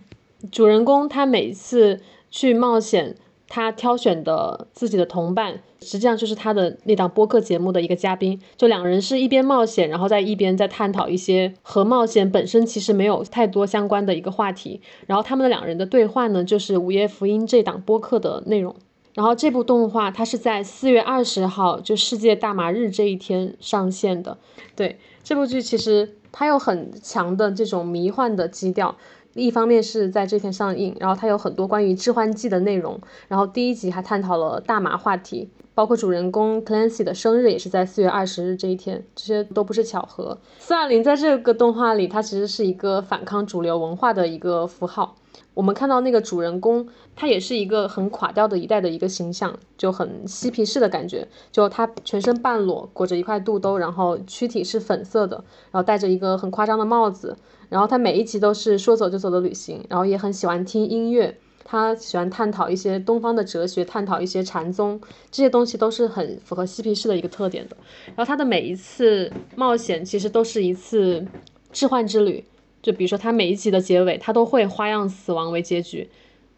[0.51, 3.16] 主人公他每次去冒险，
[3.47, 8.41] 他挑选的自己的同伴，实际上就是他的那档播客节目的一个嘉宾。
[8.57, 14.81] 就两人是一边冒险，然后在一边在探讨一些和冒险本身其实没有太多相关的一个话题。
[15.05, 18.75] 然后他们的两人的对话呢，就是《午夜福音》这档播客的内容。
[19.13, 24.38] 然后这部动画它是在四月二十号，就世界大麻日这一天上线的。
[24.75, 28.97] 对这部剧，其实它有很强的这种迷幻的基调。
[29.33, 32.99] 一方面是在这天上映，然后它有很多关于致幻剂的内容。
[33.27, 40.38] 然后第一集还探讨了大麻话题，包括主人公 Clancy 的生日也是在四月二十日这一天，这些都不是巧合。
[40.57, 45.17] 四二零在这个动画里，它其实是一个反抗主流文化的一个符号。
[45.53, 51.28] 我们看到那个主人公，他也是一个很垮掉的一代的一个形象，就很嬉皮士的感觉。
[51.51, 57.38] 就他全身半裸，裹着一块肚兜，然后躯体是粉色的，然后戴着一个很夸张的帽子。
[57.67, 61.38] 然后他每一集都是说走就走的旅行，然后也很喜欢听音乐。
[61.68, 65.01] 他喜欢探讨一些东方的哲学，探讨一些禅宗，
[65.32, 67.76] 这些东西都是很符合嬉皮士的一个特点的。
[68.16, 71.26] 然后他的每一次冒险其实都是一次
[71.74, 72.45] 置换之旅。
[72.84, 76.07] 就比如说，他每一集的结尾，他都会花样死亡为结局，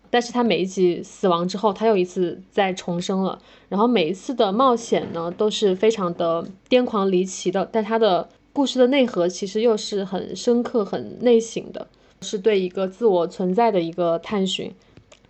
[0.09, 3.39] 但是他每一集死亡之后，他又一次再重生了。
[3.69, 11.87] 然后每一次的冒险呢，都是非常的癫狂离奇的，但他的故事的内核其实又是很深刻、很内省的，
[12.19, 14.69] 是对一个自我存在的一个探寻。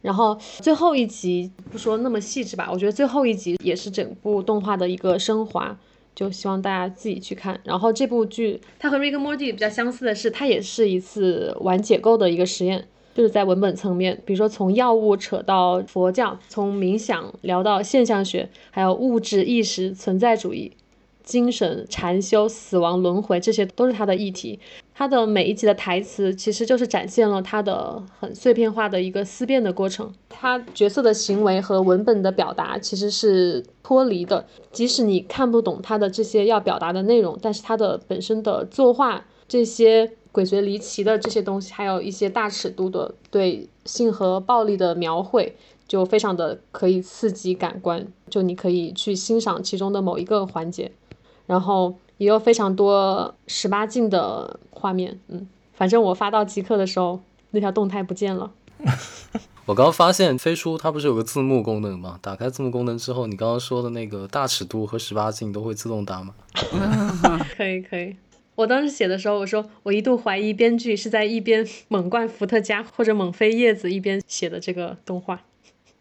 [0.02, 5.78] 然后最后一集不说那么细致吧，我觉得最后一集也是整部动画的一个升华。
[6.16, 7.62] 就希望大家自己去看。
[7.64, 20.72] 然后这部剧它和《Rick and Morty》比较相似的是，它也是一次玩解构的一个实验，就是在文本层面，比如说从药物扯到佛教，从冥想聊到现象学，还有物质意识、存在主义。
[21.24, 24.58] 精神、禅修、死亡、轮回，这些都是他的议题。
[24.98, 30.12] 他的每一集的台词，其实就是展现了他的很碎片化的一个思辨的过程。
[30.28, 45.56] 他角色的行为和文本的表达其实是脱离的，即使你看不懂他的这些要表达的内容，但是他的本身的作画这些鬼祟离奇的这些东西，还有一些大尺度的对性和暴力的描绘，
[45.88, 50.92] 就非常的可以刺激感官，就你可以去欣赏其中的某一个环节。
[51.46, 57.20] 然后也有非常多十八禁的画面，嗯，反正我发到极客的时候，
[57.52, 58.52] 那条动态不见了。
[59.66, 62.18] 我刚发现飞书它不是有个字幕功能吗？
[62.22, 66.34] 打开字幕功能之后，你刚刚说的那个大尺度和十八禁都会自动打吗？
[67.58, 68.16] 可以可以。
[68.56, 75.42] 我当时写的时候，我说我一度怀疑编剧是在一边猛灌伏特加或者猛飞叶子一边写的这个动画。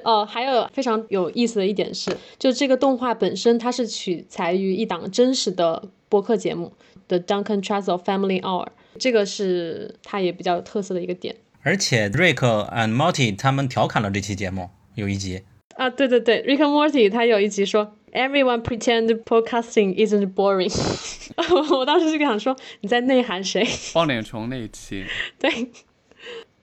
[0.06, 6.72] 哦，还有非常有意思的一点是，就这个动画本身，它是取材于一档真实的播客节目
[7.08, 8.68] ，The Duncan Trussell Family Hour，
[9.00, 11.34] 这个是它也比较有特色的一个点。
[11.62, 15.42] 而且 Rick and Morty 他们调侃了这期节目，有一集
[15.74, 20.72] 啊，对对对，Rick and Morty 他有一集说，Everyone pretend podcasting isn't boring，
[21.76, 23.66] 我当时就想说你在内涵谁？
[23.92, 25.04] 爆脸虫那一期，
[25.40, 25.50] 对。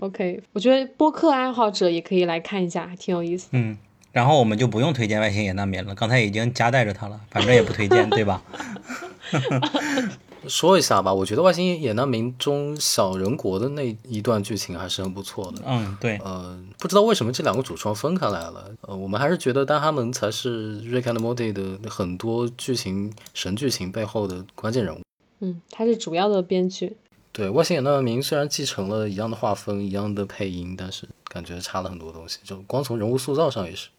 [0.04, 3.48] OK，我觉得播客爱好者也可以来看一下，还挺有意思。
[3.54, 3.78] 嗯，
[4.12, 8.44] 然后我们就不用推荐《外星野难民》了，刚才已经夹带着他了，反正也不推荐， 对吧？
[10.46, 15.62] 说一下吧，我觉得《外星野难民》中小人国的那一段剧情还是很不错的。
[15.66, 16.18] 嗯，对。
[16.18, 18.70] 呃，不知道为什么这两个主创分开来了。
[18.82, 25.00] 呃，我们还是觉得但他们才是《Rick and Morty》的很多剧情神剧情背后的关键人物。
[25.40, 26.98] 嗯，他是主要的编剧。
[27.34, 32.38] 对，外星人难民虽然继承了一样的画风、一样的配音，但是感觉差了很多东西。
[32.44, 33.90] 就光从人物塑造上也是。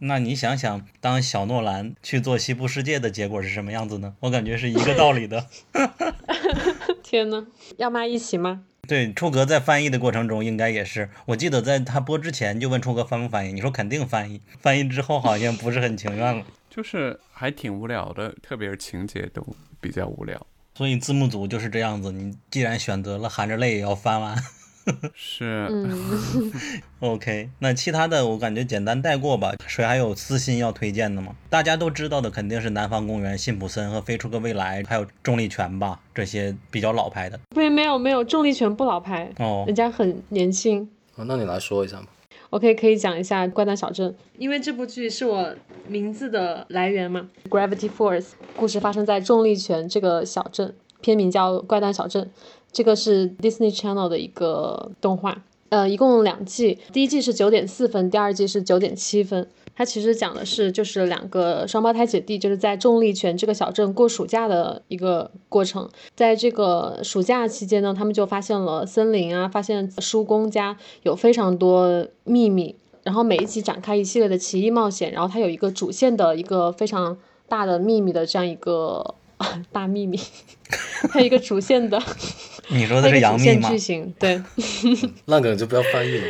[0.00, 4.14] 那你想想，当小诺兰去做西部世界的结果是什么样子呢？
[4.20, 5.46] 我感觉是一个道理的。
[7.04, 8.64] 天呐，要骂一起吗？
[8.86, 11.10] 对，出格在翻译的过程中应该也是。
[11.26, 14.40] 我记得在他播之前就问出格翻不翻译，你说肯定翻译。
[14.60, 19.46] 翻译之后好像不是很情愿了，就是还挺无聊的，特别是情节都
[19.78, 20.46] 比较无聊。
[20.78, 24.36] 所以字幕组就是这样子，你既然选择了含着泪也要翻完，
[25.12, 25.68] 是，
[27.00, 27.50] OK。
[27.58, 29.52] 那其他的我感觉简单带过吧。
[29.66, 31.34] 谁还有私心要推荐的吗？
[31.50, 37.40] 大家都知道的肯定是《南方公园》、《辛普森》和《飞出个未来》，还有《重力拳》吧，这些比较老牌的。
[37.52, 40.88] 对，没有没有，《重力拳》不老牌哦，人家很年轻。
[41.16, 42.06] 哦，那你来说一下嘛。
[42.50, 45.54] OK，可以讲一下《怪诞小镇》，因为这部剧是我
[45.86, 48.22] 名字的来源嘛，《Gravity Force》。
[48.56, 52.24] 故事发生在重力泉这个小镇，片名叫《怪诞小镇》。
[52.72, 59.46] 这个是 Disney Channel 的一个动画，呃，一共两季，第一季是九点四分，第二季是九点七分。
[59.78, 65.88] 它其实讲的是就是两个双胞胎姐弟，就是在重力泉这个小镇过暑假的一个过程。
[66.16, 72.74] 在这个暑假期间呢，他们就发现了森林啊，发现叔公家有非常多秘密，
[73.04, 75.12] 然后每一集展开一系列的奇异冒险。
[75.12, 77.16] 然后它有一个主线的一个非常
[77.48, 79.14] 大的秘密的这样一个
[79.70, 80.18] 大秘密，
[81.08, 82.02] 它一个主线的。
[82.66, 83.70] 你说的是杨幂吗？
[83.70, 84.42] 剧情对，
[85.26, 86.24] 那个就不要翻译了。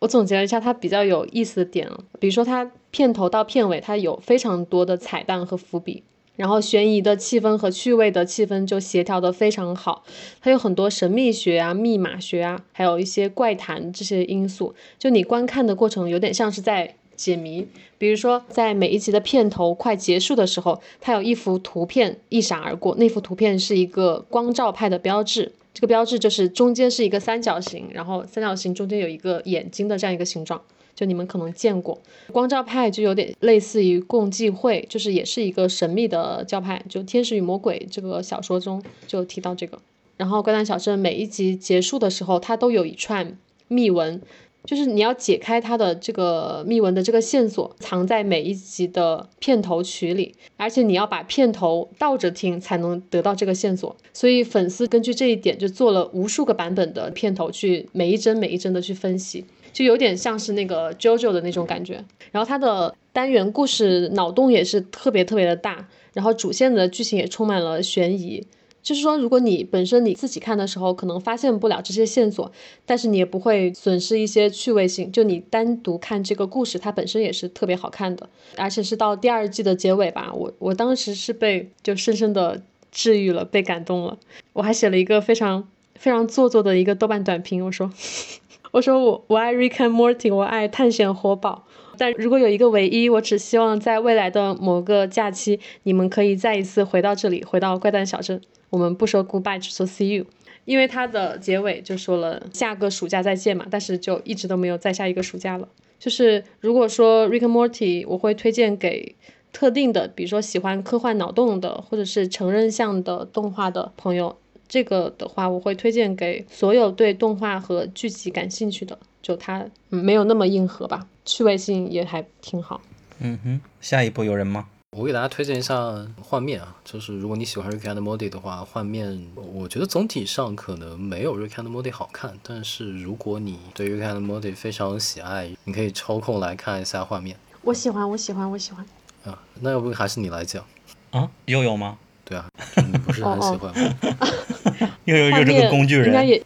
[0.00, 6.02] 我总结了一下它比较有意思的点，比如说它片头到片尾它有非常多的彩蛋和伏笔，
[6.36, 10.02] 然后悬疑的气氛和趣味的气氛就协调的非常好，
[10.40, 17.66] 它有很多神秘学啊、密码学啊，还有一些怪谈这些因素，就你观看的过程有点像是在解谜。
[17.98, 25.52] 比如说在每一集的片头快结束的时候，它有一幅图片一闪而过，那幅图片是一个光照派的标志。
[25.74, 30.60] 这个标志就是中间是一个三角形，然后三角形中间有一个眼睛的这样一个形状，
[30.94, 31.96] 就你们可能见过。
[32.32, 39.78] 光照派就有点类似于共济会，就是也是一个神秘的教派，就《天使与魔鬼》这个小说中就提到这个。
[40.16, 43.36] 然后怪诞小镇每一集结束的时候，它都有一串
[43.68, 44.20] 密文。
[44.64, 53.96] 就是你要解开它的这个密文的这个线索，藏在每一集的片头曲里，而且你要把片头倒着听才能得到这个线索。
[54.12, 62.04] 所以粉丝根据这一点就做了无数个版本的片头，去每一帧每一帧的去分析，就有点像是那个 JoJo 的那种感觉。
[62.30, 68.46] 然后它的单元故事脑洞也是特别特别的大，然后主线的剧情也充满了悬疑。
[68.82, 72.50] 就是说，如果你本身你自己看的时候可能发现不了这些线索，
[72.86, 75.12] 但是你也不会损失一些趣味性。
[75.12, 84.18] 就你单独看这个故事，它本身也是特别好看的，而且是到第二季的结尾吧，我我当时是被就深深的治愈了，被感动了。
[84.54, 87.92] 我还写了一个非常非常做作的一个豆瓣短评，我说
[88.72, 91.66] 我说我我爱 Rick and Morty，我爱探险活宝。
[92.00, 98.40] 但如果有一个唯一，我只希望在未来的某个假期，你们可以再一次回到这里，回到怪诞小镇。
[98.70, 100.24] 我们不说 goodbye，只说 see you，
[100.64, 105.68] 因为它的结尾就说了下个暑假再见嘛，但是就一直都没有再下一个暑假了。
[105.98, 109.14] 就是如果说 Rick and Morty，我会推荐给
[109.52, 114.38] 特定的，比如说喜欢科幻脑洞的，或者是成人向的动画的朋友。
[114.66, 122.80] 这个的话，我会推荐给所有对动画和剧集感兴趣的，就它没有那么硬核吧，趣味性也还挺好。
[123.18, 124.66] 嗯哼，下一步有人吗？
[124.96, 129.24] 我给大家推荐一下幻面啊，就是如果你喜欢 Rick and Morty 的话，幻面
[129.54, 137.36] 我觉得总体上可能没有 Rick and Morty 好看，但是如果你对 Rick and Morty 非常喜爱，你可以抽空来看一下画面。
[137.62, 138.84] 我喜欢，我喜欢，我喜欢。
[139.24, 140.64] 啊，那要不还是你来讲？
[141.10, 141.98] 啊，悠悠吗？
[142.24, 143.96] 对啊，你不是很喜欢吗？
[145.04, 146.42] 又有又这个工具人，应该也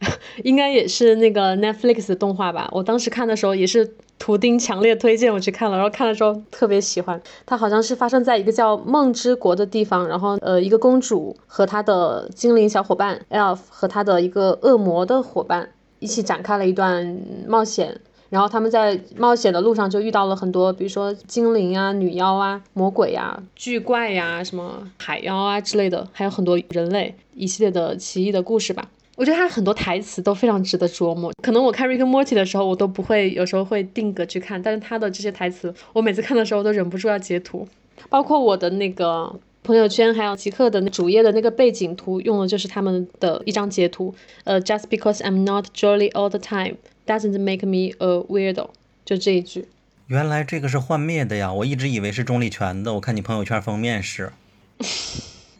[0.44, 2.68] 应该也是那个 Netflix 的动画吧？
[2.72, 3.94] 我当时看的时候也是。
[4.18, 7.20] 图钉强烈推荐我去看了，然后看了之后特别喜欢。
[7.44, 15.68] 它好像是发生在一个叫梦之国的地方，然后呃，一个公主和她的精灵小伙伴 Elf 和她的一个恶魔的伙伴
[15.98, 18.00] 一起展开了一段冒险。
[18.30, 28.88] 然后他们在冒险的路上就遇到了很多，比如说精灵啊、女妖啊、魔鬼呀、巨怪呀、什么海妖啊之类的，还有很多人类一系列的奇异的故事吧。
[29.16, 31.32] 我觉得他很多台词都非常值得琢磨。
[31.42, 34.62] 可能我看《Rick and Morty》的时候，我都不会，有时候会定格去看。
[34.62, 37.66] 但是他的这些台词，我每次看的时候都忍不住要截图。
[38.10, 39.34] 包括我的那个
[39.64, 44.14] 朋友圈，还有极客的主页的那个背景图，用的就是他们的一张截图。
[44.44, 46.76] 呃，Just because I'm not jolly all the time
[47.06, 48.68] doesn't make me a weirdo。
[49.06, 49.66] 就这一句。
[50.08, 51.52] 原来这个是幻灭的呀！
[51.52, 52.94] 我一直以为是钟立权的。
[52.94, 54.30] 我看你朋友圈封面是。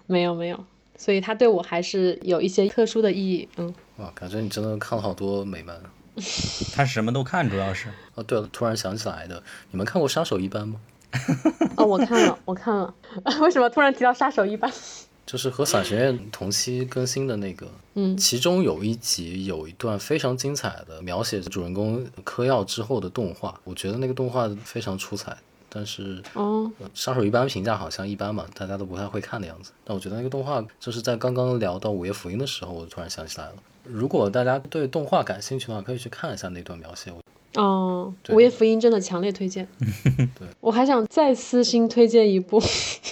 [0.07, 0.65] 没 有没有。
[0.99, 3.75] 所以它对我还是有一些特殊的意义，嗯。
[3.99, 5.81] 哇，感觉你真的看了好多美漫。
[6.75, 7.89] 他什么都看，主要是。
[8.15, 10.81] 哦，对了，突然想起来的，你们看过《杀手一班》吗？
[11.77, 12.95] 哦，我看了，我看了。
[13.41, 14.71] 为什么突然提到《杀手一班》？
[15.27, 25.37] 就是和伞学院同期更新的那个，嗯，其中有一集有一段非常精彩的描写主人公嗑药之后的动画，我觉得那个动画非常出彩。
[25.69, 29.73] 但是，哦，杀手一般评价好像一般嘛，大家都不太会看的样子。
[29.85, 33.55] 但我觉得那个动画就是在刚刚聊到午夜福音的时候，我突然想起来了。
[33.85, 37.13] 如果大家对动画感兴趣的话，可以去看一下那段描写。
[37.55, 39.67] 哦，午夜福音真的强烈推荐。
[40.39, 42.61] 对， 我还想再私心推荐一部，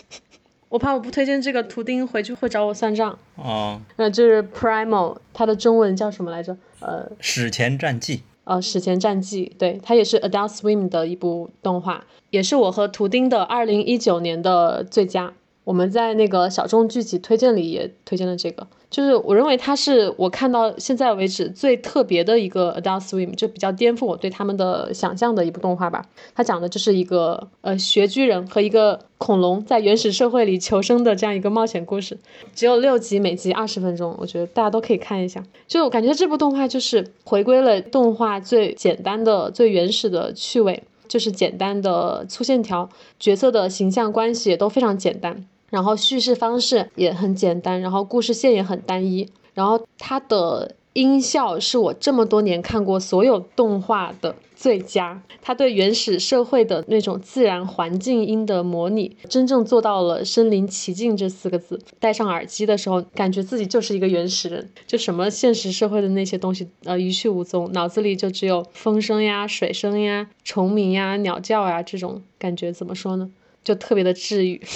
[0.68, 3.18] 我怕我不推荐这个图钉回去会找我算账。
[3.36, 6.56] 哦，那就是 Primal，它的中文叫什么来着？
[6.80, 8.22] 呃，史前战记。
[8.44, 15.32] 呃，史前战记，对，它也是 Adult Swim 的一部动画，也是我和图钉的二零一九年的最佳。
[15.64, 26.06] 我们在那个小众剧集推荐里也推荐了这个，就是我认为它是我看到现在为止最特别的一个 Adult Swim，就比较颠覆我对他们的想象的一部动画吧。
[26.32, 32.16] 它讲的就是一个呃穴居人和一个恐龙在原始社会里求生的这样一个冒险故事，
[32.54, 35.42] 只有六集，每集二十分钟，我觉得大家都可以看一下。
[35.66, 42.88] 就我感觉这部动画就是回归了动画最简单的、最原始的趣味，就是简单的粗线条，
[43.18, 45.44] 角色的形象关系也都非常简单。
[45.74, 55.20] 然后叙事方式也很简单，然后故事线也很单一，然后它的音效是我这么多年看过所有动画的最佳。
[55.42, 61.80] 它对原始社会的那种自然环境音的模拟，真正做到了身临其境这四个字。
[61.98, 72.72] 戴上耳机的时候，感觉自己就是一个原始人，就什么现实社会的那些东西，呃，一去无踪，脑子里就只有风声呀、水声呀、虫鸣呀、鸟叫呀这种感觉。
[72.72, 73.28] 怎么说呢？
[73.64, 74.62] 就特别的治愈。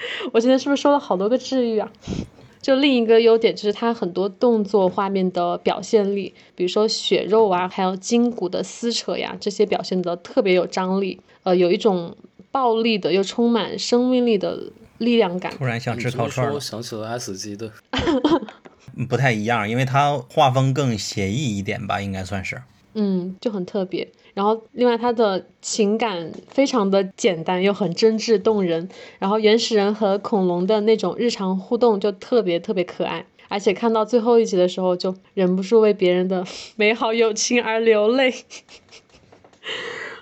[0.32, 1.90] 我今天是不是说了好多个治愈啊？
[2.60, 12.16] 就另一个优点就是它很多动作画面的表现力，比如说血肉啊，还有筋骨的撕扯呀，这些表现的特别有张力，呃，有一种
[12.50, 14.60] 暴力的又充满生命力的
[14.98, 15.52] 力量感。
[15.56, 17.70] 突然想吃烤串我，想起了 S 级的，
[18.96, 22.60] 嗯不太一样，因为它画风更写意一点吧，应该算是。
[22.94, 24.06] 嗯，就很特别。
[24.38, 28.88] 然后，另外他的情感非常的简单又很真挚动人。
[29.18, 33.26] 然后，原始人和恐龙的那种日常互动就特别特别可爱。
[33.48, 36.46] 而且看到最后一集的时候，就忍不住为别人的
[36.76, 38.32] 美好友情而流泪。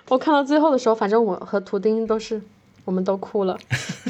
[0.09, 2.41] 我看到最后的时候，反正我和图钉都是，
[2.85, 3.55] 我们都哭了。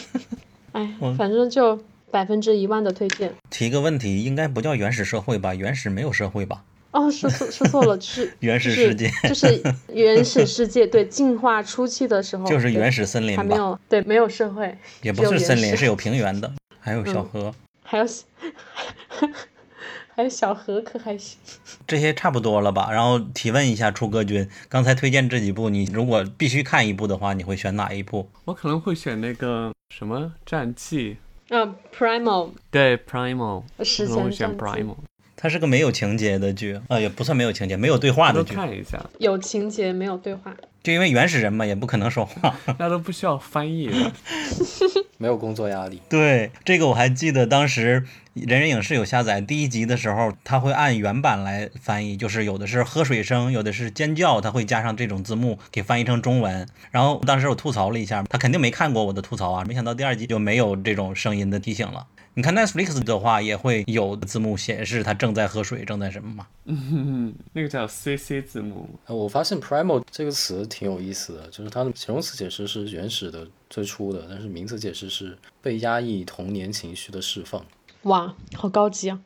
[0.71, 1.77] 哎，反正就
[2.09, 3.33] 百分之一万的推荐。
[3.49, 5.53] 提个问题，应该不叫原始社会吧？
[5.53, 6.63] 原始没有社会吧？
[6.91, 9.61] 哦，说错说错了，就是 原始世界就是
[9.93, 13.43] 原始世界，对，进化初期的时候，就是原始森林吧？
[13.43, 18.05] 还没有对，没有社会，也不是森林，始 是有平原的，还有小嗯河，还有
[20.15, 21.37] 还有小河可还行。
[21.85, 22.89] 这些差不多了吧？
[22.91, 28.27] 然后提问一下楚歌君，刚才推荐这几部，你如果必须看一部的话，你会选哪一部？
[28.45, 31.17] 我可能会选那个什么战记，
[31.49, 34.95] 嗯，Primal 对，Primal，史可能会选前战记 Primal，
[35.39, 40.51] 它是个没有情节的剧，呃，也不算没有情节，没有对话的剧，看一下，有情节没有对话，
[40.81, 42.55] 就因为原始人嘛，也不可能说话。
[42.79, 43.89] 那都不需要翻译。
[45.19, 46.01] 没有工作压力。
[46.09, 48.03] 对，这个我还记得，当时
[48.33, 56.67] 人人影视有下载第一集的时候，它会按原版来翻译，就是有的是喝水声，有的是尖叫，它会加上这种字幕给翻译成中文。
[56.91, 62.05] 然后当时我吐槽了一下，他肯定没看过我的吐槽啊，没想到第二集就没有这种声音的提醒了。
[62.37, 66.45] 你看 Netflix 的话，也会有字幕显示他正在喝水，正在什么嘛？
[66.65, 77.65] 嗯， 那个叫 CC 字幕，呃我发现 primal 这个词挺有意思的，就是它的形容词解释是原始的、最初的，但是名词解释是被压抑童年情绪的释放。
[78.03, 79.19] 哇，好高级啊！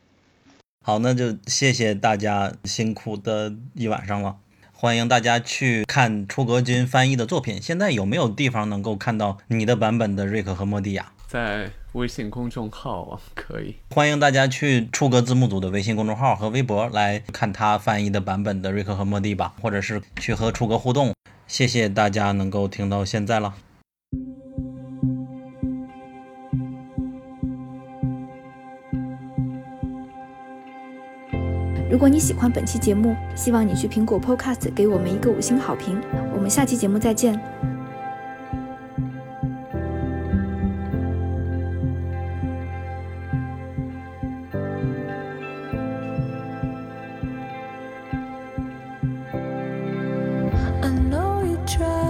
[0.85, 4.38] 好，那就谢谢大家辛苦的一晚上了。
[4.71, 7.61] 欢迎大家去看出格君翻译的作品。
[7.61, 11.11] 现在有没有地方能够看到你的版本的瑞克和莫蒂亚？
[11.27, 13.76] 在微信公众号啊，可以。
[13.89, 21.13] 欢迎大家去出格字幕组的微信公众号和微博来看他翻译的版本的瑞克和莫蒂吧，或者是去和出格互动。
[21.47, 23.53] 谢谢大家能够听到现在了。
[31.89, 36.01] 如果你喜欢本期节目，希望你去苹果 Podcast 给我们一个五星好评。
[36.34, 37.38] 我们下期节目再见。
[51.77, 52.00] try.